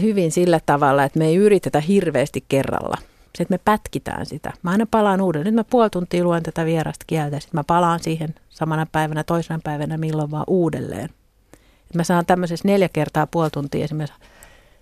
hyvin 0.00 0.32
sillä 0.32 0.60
tavalla, 0.66 1.04
että 1.04 1.18
me 1.18 1.26
ei 1.26 1.36
yritetä 1.36 1.80
hirveästi 1.80 2.44
kerralla. 2.48 2.96
Se, 3.36 3.42
että 3.42 3.54
me 3.54 3.58
pätkitään 3.64 4.26
sitä. 4.26 4.52
Mä 4.62 4.70
aina 4.70 4.86
palaan 4.90 5.20
uudelleen. 5.20 5.46
Nyt 5.46 5.54
mä 5.54 5.70
puoli 5.70 5.90
tuntia 5.90 6.24
luen 6.24 6.42
tätä 6.42 6.64
vierasta 6.64 7.04
kieltä. 7.06 7.40
Sitten 7.40 7.58
mä 7.58 7.64
palaan 7.64 8.00
siihen 8.00 8.34
samana 8.50 8.86
päivänä, 8.92 9.24
toisena 9.24 9.60
päivänä, 9.64 9.98
milloin 9.98 10.30
vaan 10.30 10.44
uudelleen. 10.46 11.08
mä 11.94 12.04
saan 12.04 12.26
tämmöisessä 12.26 12.68
neljä 12.68 12.88
kertaa 12.88 13.26
puoli 13.26 13.50
tuntia 13.50 13.84
esimerkiksi 13.84 14.20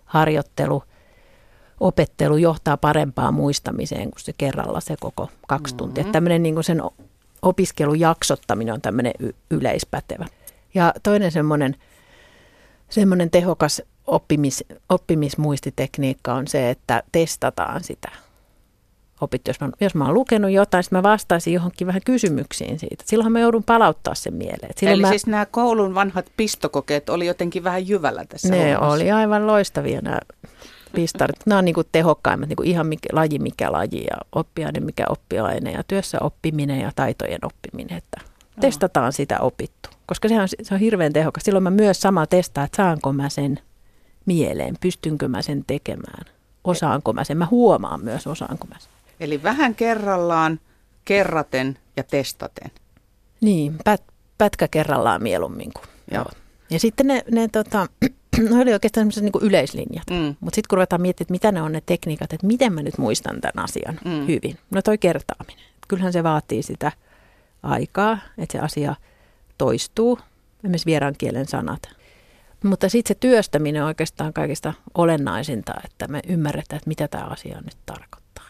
harjoittelu– 0.05 0.83
opettelu 1.81 2.37
johtaa 2.37 2.77
parempaan 2.77 3.35
muistamiseen 3.35 4.11
kuin 4.11 4.21
se 4.21 4.33
kerralla 4.39 4.81
se 4.81 4.95
koko 5.01 5.31
kaksi 5.49 5.75
mm-hmm. 5.75 5.79
tuntia. 5.79 6.13
Tämmöinen 6.13 6.43
niin 6.43 6.65
sen 6.65 6.83
opiskelun 7.43 8.01
jaksottaminen 8.01 8.75
on 8.75 8.81
tämmöinen 8.81 9.13
y- 9.19 9.35
yleispätevä. 9.51 10.27
Ja 10.75 10.93
toinen 11.03 11.33
semmoinen, 11.33 11.77
semmoinen 12.89 13.31
tehokas 13.31 13.83
oppimis, 14.07 14.65
oppimismuistitekniikka 14.89 16.35
on 16.35 16.49
se, 16.49 16.71
että 16.71 17.03
testataan 17.13 17.85
sitä 17.85 18.09
opit. 19.21 19.49
Jos 19.49 19.61
mä, 19.61 19.71
jos 19.81 19.95
mä 19.95 20.05
oon 20.05 20.15
lukenut 20.15 20.51
jotain, 20.51 20.85
sitten 20.85 20.99
mä 20.99 21.03
vastaisin 21.03 21.53
johonkin 21.53 21.87
vähän 21.87 22.03
kysymyksiin 22.05 22.79
siitä. 22.79 23.05
Silloinhan 23.07 23.33
mä 23.33 23.41
joudun 23.41 23.65
palauttaa 23.65 24.15
sen 24.15 24.35
mieleen. 24.35 24.73
Silloin 24.77 24.95
Eli 24.95 25.03
mä, 25.03 25.09
siis 25.09 25.27
nämä 25.27 25.47
koulun 25.47 25.95
vanhat 25.95 26.27
pistokokeet 26.37 27.09
oli 27.09 27.27
jotenkin 27.27 27.65
vähän 27.65 27.89
jyvällä 27.89 28.25
tässä 28.29 28.49
Ne 28.49 28.75
hommassa. 28.75 28.95
oli 28.95 29.11
aivan 29.11 29.47
loistavia 29.47 30.01
nämä 30.01 30.19
pistarit. 30.95 31.37
Nämä 31.47 31.59
on 31.59 31.65
niin 31.65 31.75
kuin 31.75 31.87
tehokkaimmat, 31.93 32.49
niin 32.49 32.57
kuin 32.57 32.69
ihan 32.69 32.87
mikä, 32.87 33.09
laji 33.13 33.39
mikä 33.39 33.73
laji 33.73 34.05
ja 34.11 34.17
oppiaine 34.33 34.81
mikä 34.81 35.05
oppiaine 35.09 35.73
ja 35.73 35.83
työssä 35.89 36.19
oppiminen 36.21 36.81
ja 36.81 36.93
taitojen 36.97 37.45
oppiminen. 37.45 37.99
Että. 37.99 38.21
Testataan 38.61 39.13
sitä 39.13 39.41
opittu, 39.41 39.89
koska 40.07 40.29
sehän 40.29 40.43
on, 40.43 40.49
se 40.63 40.75
on 40.75 40.81
hirveän 40.81 41.13
tehokas. 41.13 41.43
Silloin 41.43 41.63
mä 41.63 41.71
myös 41.71 42.01
sama 42.01 42.27
testaan, 42.27 42.65
että 42.65 42.77
saanko 42.77 43.13
mä 43.13 43.29
sen 43.29 43.61
mieleen, 44.27 44.75
pystynkö 44.81 45.29
mä 45.29 45.43
sen 45.43 45.65
tekemään, 45.67 46.25
osaanko 46.65 47.13
mä 47.13 47.25
sen. 47.25 47.37
Mä 47.37 47.47
huomaan 47.51 48.05
myös, 48.05 48.27
osaanko 48.27 48.67
mä 48.67 48.75
sen. 48.79 48.93
Eli 49.21 49.43
vähän 49.43 49.75
kerrallaan, 49.75 50.61
kerraten 51.05 51.79
ja 51.97 52.03
testaten. 52.03 52.71
Niin, 53.41 53.77
pät, 53.85 54.03
pätkä 54.39 54.69
kerrallaan 54.69 55.23
mieluummin 55.23 55.73
kuin. 55.73 55.87
Joo. 56.11 56.27
Ja 56.71 56.81
sitten 56.81 57.07
ne, 57.07 57.25
ne 57.31 57.49
tota, 57.49 57.87
no 58.39 58.61
oli 58.61 58.73
oikeastaan 58.73 59.13
semmoiset 59.13 59.23
niin 59.23 59.49
yleislinjat. 59.49 60.11
Mm. 60.11 60.37
Mutta 60.41 60.55
sitten 60.55 60.69
kun 60.69 60.77
ruvetaan 60.77 61.03
miettimään, 61.03 61.27
että 61.27 61.33
mitä 61.33 61.53
ne 61.53 61.63
on 61.63 61.73
ne 61.73 61.83
tekniikat, 61.87 62.33
että 62.33 62.47
miten 62.47 62.73
mä 62.73 62.83
nyt 62.83 62.99
muistan 62.99 63.41
tämän 63.41 63.65
asian 63.65 64.01
mm. 64.05 64.27
hyvin. 64.27 64.59
No 64.71 64.83
toi 64.83 64.99
kertaaminen. 64.99 65.65
Kyllähän 65.89 66.13
se 66.13 66.23
vaatii 66.23 66.63
sitä 66.63 66.93
aikaa, 67.63 68.19
että 68.39 68.53
se 68.53 68.59
asia 68.59 68.95
toistuu, 69.59 70.19
esimerkiksi 70.59 70.87
vieraan 70.87 71.15
kielen 71.19 71.47
sanat. 71.47 71.89
Mutta 72.65 72.89
sitten 72.89 73.15
se 73.15 73.21
työstäminen 73.21 73.83
on 73.83 73.89
oikeastaan 73.89 74.33
kaikista 74.33 74.75
olennaisinta, 74.95 75.75
että 75.85 76.09
me 76.09 76.21
ymmärretään, 76.29 76.77
että 76.77 76.89
mitä 76.89 77.09
tämä 77.09 77.25
asia 77.25 77.61
nyt 77.61 77.77
tarkoittaa. 77.87 78.45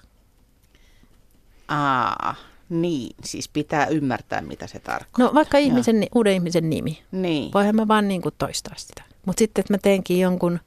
Aa, 1.69 2.35
niin, 2.69 3.17
siis 3.25 3.49
pitää 3.49 3.87
ymmärtää, 3.87 4.41
mitä 4.41 4.67
se 4.67 4.79
tarkoittaa. 4.79 5.27
No 5.27 5.35
vaikka 5.35 5.59
ihmisen, 5.59 6.07
uuden 6.15 6.35
ihmisen 6.35 6.71
nimi. 6.71 7.03
Niin. 7.13 7.53
Voihan 7.53 7.77
mä 7.77 7.89
vaan 7.89 8.09
niin 8.09 8.23
kuin 8.23 8.35
toistaa 8.39 8.75
sitä. 8.77 9.03
Mutta 9.27 9.39
sitten, 9.39 9.63
että 9.63 9.73
mä 9.73 9.79
teenkin 9.79 10.21
jonkun, 10.21 10.61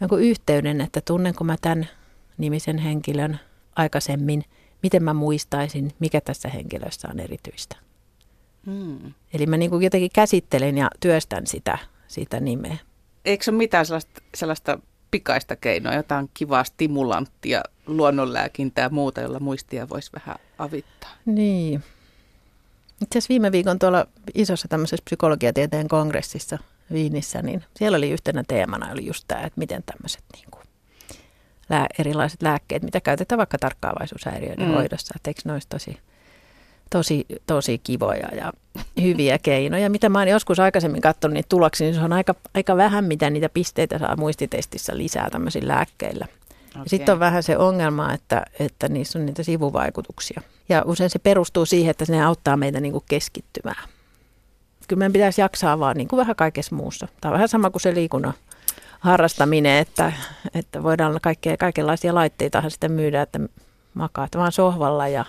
jonkun 0.00 0.22
yhteyden, 0.22 0.80
että 0.80 1.00
tunnenko 1.00 1.44
mä 1.44 1.56
tämän 1.60 1.88
nimisen 2.38 2.78
henkilön 2.78 3.40
aikaisemmin, 3.76 4.44
miten 4.82 5.02
mä 5.02 5.14
muistaisin, 5.14 5.92
mikä 5.98 6.20
tässä 6.20 6.48
henkilössä 6.48 7.08
on 7.10 7.20
erityistä. 7.20 7.76
Hmm. 8.66 9.12
Eli 9.34 9.46
mä 9.46 9.56
niin 9.56 9.70
kuin 9.70 9.82
jotenkin 9.82 10.10
käsittelen 10.14 10.78
ja 10.78 10.90
työstän 11.00 11.46
sitä, 11.46 11.78
sitä 12.08 12.40
nimeä. 12.40 12.76
Eikö 13.24 13.44
se 13.44 13.50
ole 13.50 13.58
mitään 13.58 13.86
sellaista, 13.86 14.22
sellaista 14.34 14.78
pikaista 15.10 15.56
keinoa, 15.56 15.94
jotain 15.94 16.30
kivaa 16.34 16.64
stimulanttia, 16.64 17.62
luonnonlääkintää 17.86 18.82
ja 18.82 18.90
muuta, 18.90 19.20
jolla 19.20 19.40
muistia 19.40 19.88
voisi 19.88 20.10
vähän 20.14 20.36
avittaa? 20.58 21.10
Niin. 21.26 21.84
Itse 23.02 23.18
asiassa 23.18 23.28
viime 23.28 23.52
viikon 23.52 23.78
tuolla 23.78 24.06
isossa 24.34 24.68
tämmöisessä 24.68 25.02
psykologiatieteen 25.04 25.88
kongressissa 25.88 26.58
Viinissä, 26.92 27.42
niin 27.42 27.64
siellä 27.76 27.98
oli 27.98 28.10
yhtenä 28.10 28.44
teemana 28.48 28.92
oli 28.92 29.06
just 29.06 29.24
tämä, 29.28 29.40
että 29.40 29.58
miten 29.58 29.82
tämmöiset 29.82 30.22
niin 30.32 30.46
kuin, 30.50 30.62
lää, 31.70 31.86
erilaiset 31.98 32.42
lääkkeet, 32.42 32.82
mitä 32.82 33.00
käytetään 33.00 33.38
vaikka 33.38 33.58
tarkkaavaisuushäiriöiden 33.58 34.68
mm. 34.68 34.74
hoidossa, 34.74 35.14
että 35.16 35.30
eikö 35.30 35.52
olisi 35.52 35.68
tosi, 35.68 35.98
tosi, 36.90 37.26
tosi 37.46 37.78
kivoja 37.78 38.28
ja 38.36 38.52
hyviä 39.02 39.38
keinoja. 39.48 39.90
Mitä 39.90 40.08
mä 40.08 40.18
oon 40.18 40.28
joskus 40.28 40.60
aikaisemmin 40.60 41.00
katsonut 41.00 41.34
niitä 41.34 41.48
tuloksia, 41.48 41.84
niin 41.84 41.94
se 41.94 42.00
on 42.00 42.12
aika, 42.12 42.34
aika 42.54 42.76
vähän, 42.76 43.04
mitä 43.04 43.30
niitä 43.30 43.48
pisteitä 43.48 43.98
saa 43.98 44.16
muistitestissä 44.16 44.96
lisää 44.96 45.30
tämmöisillä 45.30 45.74
lääkkeillä. 45.74 46.26
Okay. 46.70 46.82
Sitten 46.86 47.12
on 47.12 47.18
vähän 47.18 47.42
se 47.42 47.58
ongelma, 47.58 48.12
että, 48.12 48.44
että 48.58 48.88
niissä 48.88 49.18
on 49.18 49.26
niitä 49.26 49.42
sivuvaikutuksia. 49.42 50.42
Ja 50.68 50.82
usein 50.86 51.10
se 51.10 51.18
perustuu 51.18 51.66
siihen, 51.66 51.90
että 51.90 52.04
ne 52.08 52.24
auttaa 52.24 52.56
meitä 52.56 52.80
niin 52.80 52.92
kuin 52.92 53.04
keskittymään. 53.08 53.88
Kyllä 54.90 54.98
meidän 54.98 55.12
pitäisi 55.12 55.40
jaksaa 55.40 55.78
vaan 55.78 55.96
niin 55.96 56.08
kuin 56.08 56.18
vähän 56.18 56.36
kaikessa 56.36 56.76
muussa. 56.76 57.08
Tämä 57.20 57.30
on 57.30 57.34
vähän 57.34 57.48
sama 57.48 57.70
kuin 57.70 57.82
se 57.82 57.94
liikunnan 57.94 58.34
harrastaminen, 59.00 59.78
että, 59.78 60.12
että 60.54 60.82
voidaan 60.82 61.18
kaikkea, 61.22 61.56
kaikenlaisia 61.56 62.14
laitteita 62.14 62.70
sitten 62.70 62.92
myydä, 62.92 63.22
että 63.22 63.40
makaat 63.94 64.36
vaan 64.36 64.52
sohvalla 64.52 65.08
ja 65.08 65.24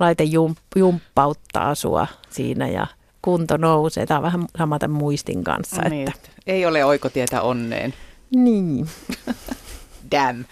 laite 0.00 0.24
jump, 0.24 0.58
jumppauttaa 0.76 1.74
sua 1.74 2.06
siinä 2.30 2.68
ja 2.68 2.86
kunto 3.22 3.56
nousee. 3.56 4.06
Tämä 4.06 4.18
on 4.18 4.22
vähän 4.22 4.46
sama 4.58 4.78
tämän 4.78 4.96
muistin 4.96 5.44
kanssa. 5.44 5.82
No 5.82 5.88
niin, 5.88 6.08
että... 6.08 6.28
Ei 6.46 6.66
ole 6.66 6.84
oikotietä 6.84 7.42
onneen. 7.42 7.94
Niin. 8.34 8.88
Damn. 10.12 10.44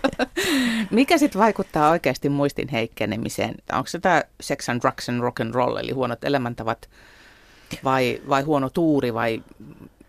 Mikä 0.90 1.18
sitten 1.18 1.40
vaikuttaa 1.40 1.90
oikeasti 1.90 2.28
muistin 2.28 2.68
heikkenemiseen? 2.68 3.54
Onko 3.72 3.86
se 3.86 3.98
tämä 3.98 4.22
sex 4.40 4.68
and 4.68 4.80
drugs 4.80 5.08
and 5.08 5.20
rock 5.20 5.40
and 5.40 5.54
roll, 5.54 5.76
eli 5.76 5.92
huonot 5.92 6.24
elämäntavat 6.24 6.88
vai, 7.84 8.22
vai 8.28 8.42
huono 8.42 8.70
tuuri 8.70 9.14
vai 9.14 9.42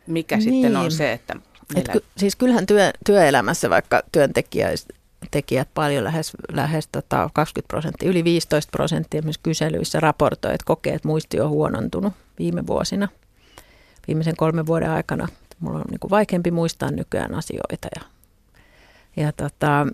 mikä 0.08 0.38
niin. 0.38 0.44
sitten 0.44 0.78
on 0.78 0.92
se, 0.92 1.14
että... 1.14 1.36
Et 1.76 1.88
ky- 1.92 2.04
siis 2.18 2.36
kyllähän 2.36 2.66
työ, 2.66 2.92
työelämässä 3.06 3.70
vaikka 3.70 4.04
työntekijät 4.12 4.86
tekijät 5.32 5.68
paljon, 5.74 6.04
lähes, 6.04 6.32
lähes 6.52 6.90
tota 6.92 7.30
20 7.34 7.68
prosenttia, 7.68 8.10
yli 8.10 8.24
15 8.24 8.72
prosenttia 8.72 9.22
myös 9.22 9.38
kyselyissä 9.38 10.00
raportoi, 10.00 10.54
että 10.54 10.66
kokee, 10.66 10.94
että 10.94 11.08
muisti 11.08 11.40
on 11.40 11.50
huonontunut 11.50 12.14
viime 12.40 12.68
vuosina, 12.68 13.08
viimeisen 14.08 14.36
kolmen 14.36 14.66
vuoden 14.66 14.90
aikana. 14.90 15.28
Mulla 15.60 15.78
on 15.78 15.86
niin 15.90 16.00
kuin 16.00 16.12
vaikeampi 16.12 16.52
muistaa 16.52 16.92
nykyään 16.92 17.34
asioita 17.36 17.88
ja, 17.96 18.02
ja 19.24 19.32
tota, 19.32 19.88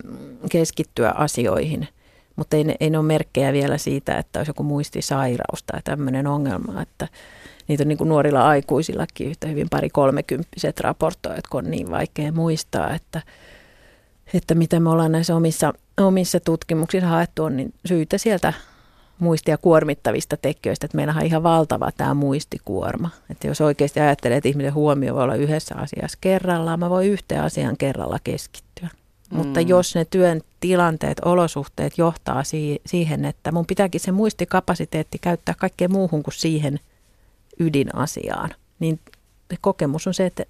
keskittyä 0.50 1.10
asioihin. 1.10 1.88
Mutta 2.36 2.56
ei, 2.56 2.76
ei 2.80 2.96
ole 2.96 3.02
merkkejä 3.02 3.52
vielä 3.52 3.78
siitä, 3.78 4.16
että 4.16 4.38
olisi 4.38 4.50
joku 4.50 4.62
muistisairaus 4.62 5.62
tai 5.62 5.80
tämmöinen 5.84 6.26
ongelma, 6.26 6.82
että 6.82 7.08
niitä 7.68 7.84
on 7.84 7.88
niin 7.88 7.98
kuin 7.98 8.08
nuorilla 8.08 8.48
aikuisillakin 8.48 9.28
yhtä 9.28 9.46
hyvin 9.46 9.68
pari 9.70 9.90
kolmekymppiset 9.90 10.80
raportoijat, 10.80 11.46
kun 11.46 11.64
on 11.64 11.70
niin 11.70 11.90
vaikea 11.90 12.32
muistaa, 12.32 12.94
että– 12.94 13.22
että 14.34 14.54
mitä 14.54 14.80
me 14.80 14.90
ollaan 14.90 15.12
näissä 15.12 15.36
omissa, 15.36 15.72
omissa 16.00 16.40
tutkimuksissa 16.40 17.08
haettu, 17.08 17.44
on 17.44 17.56
niin 17.56 17.74
syytä 17.86 18.18
sieltä 18.18 18.52
muistia 19.18 19.58
kuormittavista 19.58 20.36
tekijöistä, 20.36 20.86
että 20.86 20.96
meillä 20.96 21.14
on 21.16 21.26
ihan 21.26 21.42
valtava 21.42 21.90
tämä 21.96 22.14
muistikuorma. 22.14 23.10
Että 23.30 23.46
jos 23.46 23.60
oikeasti 23.60 24.00
ajattelee, 24.00 24.36
että 24.36 24.48
ihmisen 24.48 24.74
huomio 24.74 25.14
voi 25.14 25.22
olla 25.22 25.34
yhdessä 25.34 25.74
asiassa 25.76 26.18
kerrallaan, 26.20 26.80
mä 26.80 26.90
voin 26.90 27.08
yhteen 27.08 27.42
asian 27.42 27.76
kerralla 27.76 28.18
keskittyä. 28.24 28.88
Mm. 29.30 29.36
Mutta 29.36 29.60
jos 29.60 29.94
ne 29.94 30.04
työn 30.04 30.40
tilanteet, 30.60 31.20
olosuhteet 31.24 31.98
johtaa 31.98 32.42
siihen, 32.86 33.24
että 33.24 33.52
mun 33.52 33.66
pitääkin 33.66 34.00
se 34.00 34.12
muistikapasiteetti 34.12 35.18
käyttää 35.18 35.54
kaikkeen 35.58 35.92
muuhun 35.92 36.22
kuin 36.22 36.34
siihen 36.34 36.80
ydinasiaan, 37.60 38.50
niin 38.78 39.00
kokemus 39.60 40.06
on 40.06 40.14
se, 40.14 40.26
että 40.26 40.44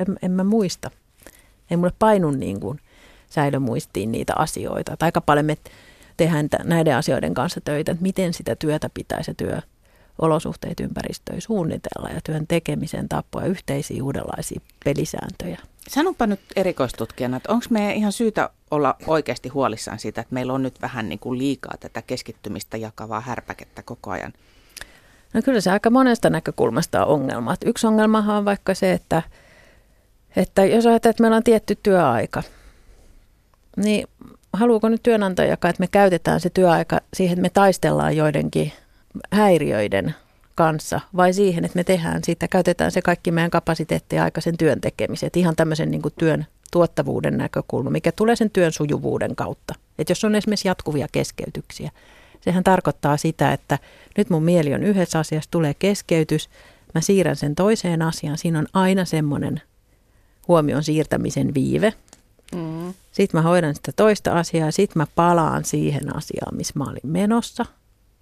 en, 0.00 0.18
en 0.22 0.30
mä 0.30 0.44
muista. 0.44 0.90
Ei 1.70 1.76
mulle 1.76 1.92
painu 1.98 2.30
niin 2.30 2.60
kuin 2.60 2.80
säilömuistiin 3.30 4.12
niitä 4.12 4.32
asioita. 4.36 4.96
Tai 4.96 5.06
aika 5.06 5.20
paljon 5.20 5.46
me 5.46 5.56
tehdään 6.16 6.48
näiden 6.64 6.96
asioiden 6.96 7.34
kanssa 7.34 7.60
töitä, 7.60 7.92
että 7.92 8.02
miten 8.02 8.34
sitä 8.34 8.56
työtä 8.56 8.90
pitäisi 8.94 9.34
työ 9.34 9.60
olosuhteet 10.18 10.80
ympäristöä 10.80 11.36
suunnitella 11.38 12.08
ja 12.08 12.20
työn 12.24 12.46
tekemisen 12.46 13.08
tapoja, 13.08 13.46
yhteisiä 13.46 14.04
uudenlaisia 14.04 14.60
pelisääntöjä. 14.84 15.58
Sanopa 15.88 16.26
nyt 16.26 16.40
erikoistutkijana, 16.56 17.36
että 17.36 17.52
onko 17.52 17.66
meidän 17.70 17.94
ihan 17.94 18.12
syytä 18.12 18.50
olla 18.70 18.96
oikeasti 19.06 19.48
huolissaan 19.48 19.98
siitä, 19.98 20.20
että 20.20 20.34
meillä 20.34 20.52
on 20.52 20.62
nyt 20.62 20.82
vähän 20.82 21.08
niin 21.08 21.18
kuin 21.18 21.38
liikaa 21.38 21.74
tätä 21.80 22.02
keskittymistä 22.02 22.76
jakavaa 22.76 23.20
härpäkettä 23.20 23.82
koko 23.82 24.10
ajan? 24.10 24.32
No 25.36 25.42
kyllä 25.42 25.60
se 25.60 25.70
aika 25.70 25.90
monesta 25.90 26.30
näkökulmasta 26.30 27.06
on 27.06 27.14
ongelma. 27.14 27.54
yksi 27.64 27.86
ongelmahan 27.86 28.36
on 28.36 28.44
vaikka 28.44 28.74
se, 28.74 28.92
että, 28.92 29.22
että 30.36 30.64
jos 30.64 30.86
ajatellaan, 30.86 31.10
että 31.10 31.22
meillä 31.22 31.36
on 31.36 31.44
tietty 31.44 31.78
työaika– 31.82 32.42
niin 33.76 34.08
haluuko 34.52 34.88
nyt 34.88 35.02
työnantajakaan, 35.02 35.70
että 35.70 35.82
me 35.82 35.86
käytetään 35.86 36.40
se 36.40 36.50
työaika 36.50 37.00
siihen, 37.14 37.32
että 37.32 37.42
me 37.42 37.50
taistellaan 37.50 38.16
joidenkin 38.16 38.72
häiriöiden 39.30 40.14
kanssa 40.54 41.00
vai 41.16 41.32
siihen, 41.32 41.64
että 41.64 41.76
me 41.76 41.84
tehdään 41.84 42.24
siitä, 42.24 42.48
käytetään 42.48 42.92
se 42.92 43.02
kaikki 43.02 43.30
meidän 43.30 43.50
kapasiteetti 43.50 44.18
aika 44.18 44.40
sen 44.40 44.56
työn 44.56 44.80
tekemiseen. 44.80 45.30
Ihan 45.36 45.56
tämmöisen 45.56 45.90
niin 45.90 46.02
työn 46.18 46.46
tuottavuuden 46.72 47.36
näkökulma, 47.36 47.90
mikä 47.90 48.12
tulee 48.12 48.36
sen 48.36 48.50
työn 48.50 48.72
sujuvuuden 48.72 49.36
kautta. 49.36 49.74
Että 49.98 50.10
jos 50.10 50.24
on 50.24 50.34
esimerkiksi 50.34 50.68
jatkuvia 50.68 51.06
keskeytyksiä, 51.12 51.90
sehän 52.46 52.64
tarkoittaa 52.64 53.16
sitä, 53.16 53.52
että 53.52 53.78
nyt 54.18 54.30
mun 54.30 54.42
mieli 54.42 54.74
on 54.74 54.82
yhdessä 54.82 55.18
asiassa, 55.18 55.50
tulee 55.50 55.74
keskeytys, 55.74 56.50
mä 56.94 57.00
siirrän 57.00 57.36
sen 57.36 57.54
toiseen 57.54 58.02
asiaan. 58.02 58.38
Siinä 58.38 58.58
on 58.58 58.66
aina 58.72 59.04
semmoinen 59.04 59.60
huomion 60.48 60.84
siirtämisen 60.84 61.54
viive, 61.54 61.92
Mm. 62.54 62.94
Sitten 63.12 63.38
mä 63.38 63.42
hoidan 63.42 63.74
sitä 63.74 63.92
toista 63.92 64.32
asiaa, 64.32 64.70
sitten 64.70 65.00
mä 65.00 65.06
palaan 65.14 65.64
siihen 65.64 66.16
asiaan, 66.16 66.56
missä 66.56 66.72
mä 66.76 66.84
olin 66.84 67.00
menossa. 67.12 67.66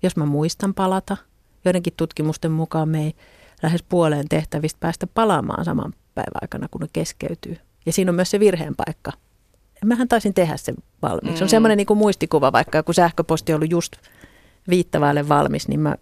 Jos 0.02 0.16
mä 0.16 0.26
muistan 0.26 0.74
palata, 0.74 1.16
joidenkin 1.64 1.92
tutkimusten 1.96 2.52
mukaan 2.52 2.88
me 2.88 3.04
ei 3.04 3.14
lähes 3.62 3.82
puoleen 3.82 4.28
tehtävistä 4.28 4.80
päästä 4.80 5.06
palaamaan 5.06 5.64
saman 5.64 5.94
päivän 6.14 6.42
aikana, 6.42 6.68
kun 6.70 6.80
ne 6.80 6.88
keskeytyy. 6.92 7.56
Ja 7.86 7.92
siinä 7.92 8.10
on 8.10 8.14
myös 8.14 8.30
se 8.30 8.40
virheen 8.40 8.74
paikka. 8.76 9.12
Mähän 9.84 10.08
taisin 10.08 10.34
tehdä 10.34 10.56
sen 10.56 10.74
valmiiksi. 11.02 11.40
Mm. 11.40 11.44
On 11.44 11.48
semmoinen 11.48 11.76
niin 11.76 11.86
kuin 11.86 11.98
muistikuva, 11.98 12.52
vaikka 12.52 12.82
kun 12.82 12.94
sähköposti 12.94 13.52
on 13.52 13.56
ollut 13.56 13.70
just 13.70 13.92
viittavaille 14.68 15.28
valmis, 15.28 15.68
niin 15.68 15.80
mä 15.80 15.96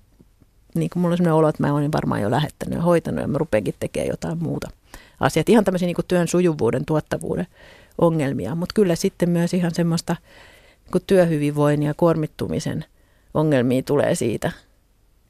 niin 0.74 0.90
kuin 0.90 1.00
mulla 1.00 1.12
on 1.12 1.16
sellainen 1.16 1.34
olo, 1.34 1.48
että 1.48 1.62
mä 1.62 1.74
olin 1.74 1.92
varmaan 1.92 2.20
jo 2.20 2.30
lähettänyt 2.30 2.76
ja 2.76 2.82
hoitanut 2.82 3.20
ja 3.20 3.28
mä 3.28 3.38
rupeankin 3.38 3.74
tekemään 3.80 4.08
jotain 4.08 4.42
muuta 4.42 4.70
asiat. 5.20 5.48
Ihan 5.48 5.64
tämmöisiä 5.64 5.86
niin 5.86 5.94
kuin 5.94 6.06
työn 6.08 6.28
sujuvuuden, 6.28 6.84
tuottavuuden 6.84 7.46
ongelmia, 7.98 8.54
mutta 8.54 8.72
kyllä 8.74 8.96
sitten 8.96 9.30
myös 9.30 9.54
ihan 9.54 9.74
semmoista 9.74 10.16
niin 10.92 11.02
työhyvinvoinnin 11.06 11.86
ja 11.86 11.94
kuormittumisen 11.96 12.84
ongelmia 13.34 13.82
tulee 13.82 14.14
siitä. 14.14 14.52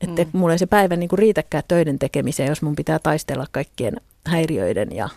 Että 0.00 0.24
mm. 0.24 0.30
mulla 0.32 0.52
ei 0.52 0.58
se 0.58 0.66
päivä 0.66 0.96
niin 0.96 1.08
kuin 1.08 1.18
riitäkään 1.18 1.64
töiden 1.68 1.98
tekemiseen, 1.98 2.48
jos 2.48 2.62
mun 2.62 2.76
pitää 2.76 2.98
taistella 2.98 3.46
kaikkien 3.52 3.96
häiriöiden 4.26 4.92
ja, 4.92 5.08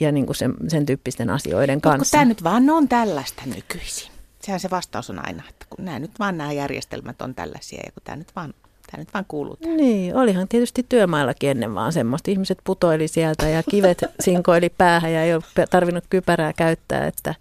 ja 0.00 0.12
niin 0.12 0.26
kuin 0.26 0.36
sen, 0.36 0.54
sen 0.68 0.86
tyyppisten 0.86 1.30
asioiden 1.30 1.80
kanssa. 1.80 1.98
Mutta 1.98 2.10
tämä 2.10 2.24
nyt 2.24 2.44
vaan 2.44 2.70
on 2.70 2.88
tällaista 2.88 3.42
nykyisin. 3.46 4.15
Sehän 4.46 4.60
se 4.60 4.70
vastaus 4.70 5.10
on 5.10 5.26
aina, 5.26 5.42
että 5.48 5.66
kun 5.70 5.84
nämä 5.84 5.98
nyt 5.98 6.10
vaan 6.18 6.38
nämä 6.38 6.52
järjestelmät 6.52 7.22
on 7.22 7.34
tällaisia 7.34 7.80
ja 7.86 7.92
kun 7.92 8.02
tämä 8.04 8.16
nyt 8.16 8.28
vaan 8.36 8.54
tämä 8.90 9.00
nyt 9.00 9.14
vaan 9.14 9.24
kuuluu 9.28 9.56
tähän. 9.56 9.76
Niin, 9.76 10.16
olihan 10.16 10.48
tietysti 10.48 10.86
työmaillakin 10.88 11.50
ennen 11.50 11.74
vaan 11.74 11.92
semmoista. 11.92 12.30
Ihmiset 12.30 12.58
putoili 12.64 13.08
sieltä 13.08 13.48
ja 13.48 13.62
kivet 13.62 13.98
sinkoili 14.24 14.68
päähän 14.68 15.12
ja 15.12 15.22
ei 15.22 15.34
ole 15.34 15.42
tarvinnut 15.70 16.04
kypärää 16.10 16.52
käyttää. 16.52 17.06
Että, 17.06 17.34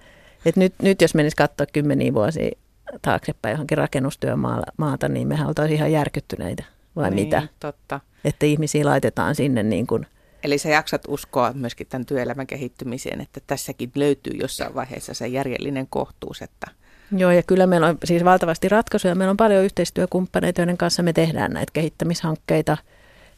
että 0.45 0.59
nyt, 0.59 0.73
nyt 0.81 1.01
jos 1.01 1.15
menisi 1.15 1.35
katsoa 1.35 1.65
kymmeniä 1.73 2.13
vuosia 2.13 2.51
taaksepäin 3.01 3.53
johonkin 3.53 3.77
rakennustyömaata, 3.77 5.09
niin 5.09 5.27
mehän 5.27 5.47
oltaisiin 5.47 5.77
ihan 5.77 5.91
järkyttyneitä. 5.91 6.63
Vai 6.95 7.11
niin, 7.11 7.25
mitä? 7.27 7.47
totta. 7.59 7.99
Että 8.23 8.45
ihmisiä 8.45 8.85
laitetaan 8.85 9.35
sinne 9.35 9.63
niin 9.63 9.87
kuin 9.87 10.07
Eli 10.43 10.57
sä 10.57 10.69
jaksat 10.69 11.01
uskoa 11.07 11.53
myöskin 11.53 11.87
tämän 11.87 12.05
työelämän 12.05 12.47
kehittymiseen, 12.47 13.21
että 13.21 13.39
tässäkin 13.47 13.91
löytyy 13.95 14.33
jossain 14.33 14.75
vaiheessa 14.75 15.13
se 15.13 15.27
järjellinen 15.27 15.87
kohtuus, 15.89 16.41
että– 16.41 16.67
Joo, 17.11 17.31
ja 17.31 17.43
kyllä 17.43 17.67
meillä 17.67 17.87
on 17.87 17.97
siis 18.03 18.25
valtavasti 18.25 18.69
ratkaisuja. 18.69 19.15
Meillä 19.15 19.31
on 19.31 19.37
paljon 19.37 19.63
yhteistyökumppaneita, 19.63 20.61
joiden 20.61 20.77
kanssa 20.77 21.03
me 21.03 21.13
tehdään 21.13 21.51
näitä 21.51 21.71
kehittämishankkeita 21.73 22.77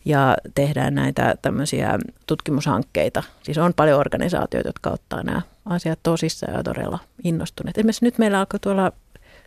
ja 0.05 0.37
tehdään 0.55 0.95
näitä 0.95 1.35
tämmöisiä 1.41 1.99
tutkimushankkeita. 2.27 3.23
Siis 3.43 3.57
on 3.57 3.73
paljon 3.73 3.99
organisaatioita, 3.99 4.69
jotka 4.69 4.89
ottaa 4.89 5.23
nämä 5.23 5.41
asiat 5.65 5.99
tosissaan 6.03 6.53
ja 6.53 6.63
todella 6.63 6.99
innostuneet. 7.23 7.77
Esimerkiksi 7.77 8.05
nyt 8.05 8.17
meillä 8.17 8.39
alkoi 8.39 8.59
tuolla, 8.59 8.91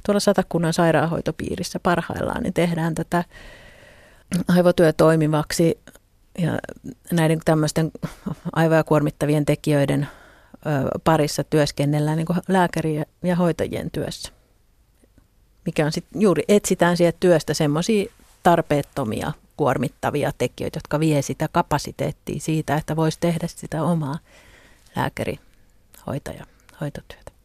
tuolla 0.06 0.20
Satakunnan 0.20 0.72
sairaanhoitopiirissä 0.72 1.78
parhaillaan, 1.82 2.42
niin 2.42 2.54
tehdään 2.54 2.94
tätä 2.94 3.24
aivotyö 4.48 4.92
toimivaksi 4.92 5.80
ja 6.38 6.58
näiden 7.12 7.40
tämmöisten 7.44 7.90
aivoja 8.52 8.84
kuormittavien 8.84 9.44
tekijöiden 9.44 10.08
parissa 11.04 11.44
työskennellään 11.44 12.16
niin 12.16 12.26
lääkäri 12.48 13.02
ja 13.24 13.36
hoitajien 13.36 13.90
työssä. 13.90 14.32
Mikä 15.66 15.86
on 15.86 15.92
sitten 15.92 16.22
juuri, 16.22 16.42
etsitään 16.48 16.96
sieltä 16.96 17.16
työstä 17.20 17.54
semmoisia 17.54 18.12
tarpeettomia, 18.42 19.32
kuormittavia 19.56 20.32
tekijöitä, 20.38 20.76
jotka 20.76 21.00
vie 21.00 21.22
sitä 21.22 21.48
kapasiteettia 21.52 22.40
siitä, 22.40 22.76
että 22.76 22.96
voisi 22.96 23.18
tehdä 23.20 23.46
sitä 23.46 23.82
omaa 23.82 24.18
lääkäri, 24.96 25.38
hoitaja, 26.06 26.46
hoitotyötä. 26.80 27.29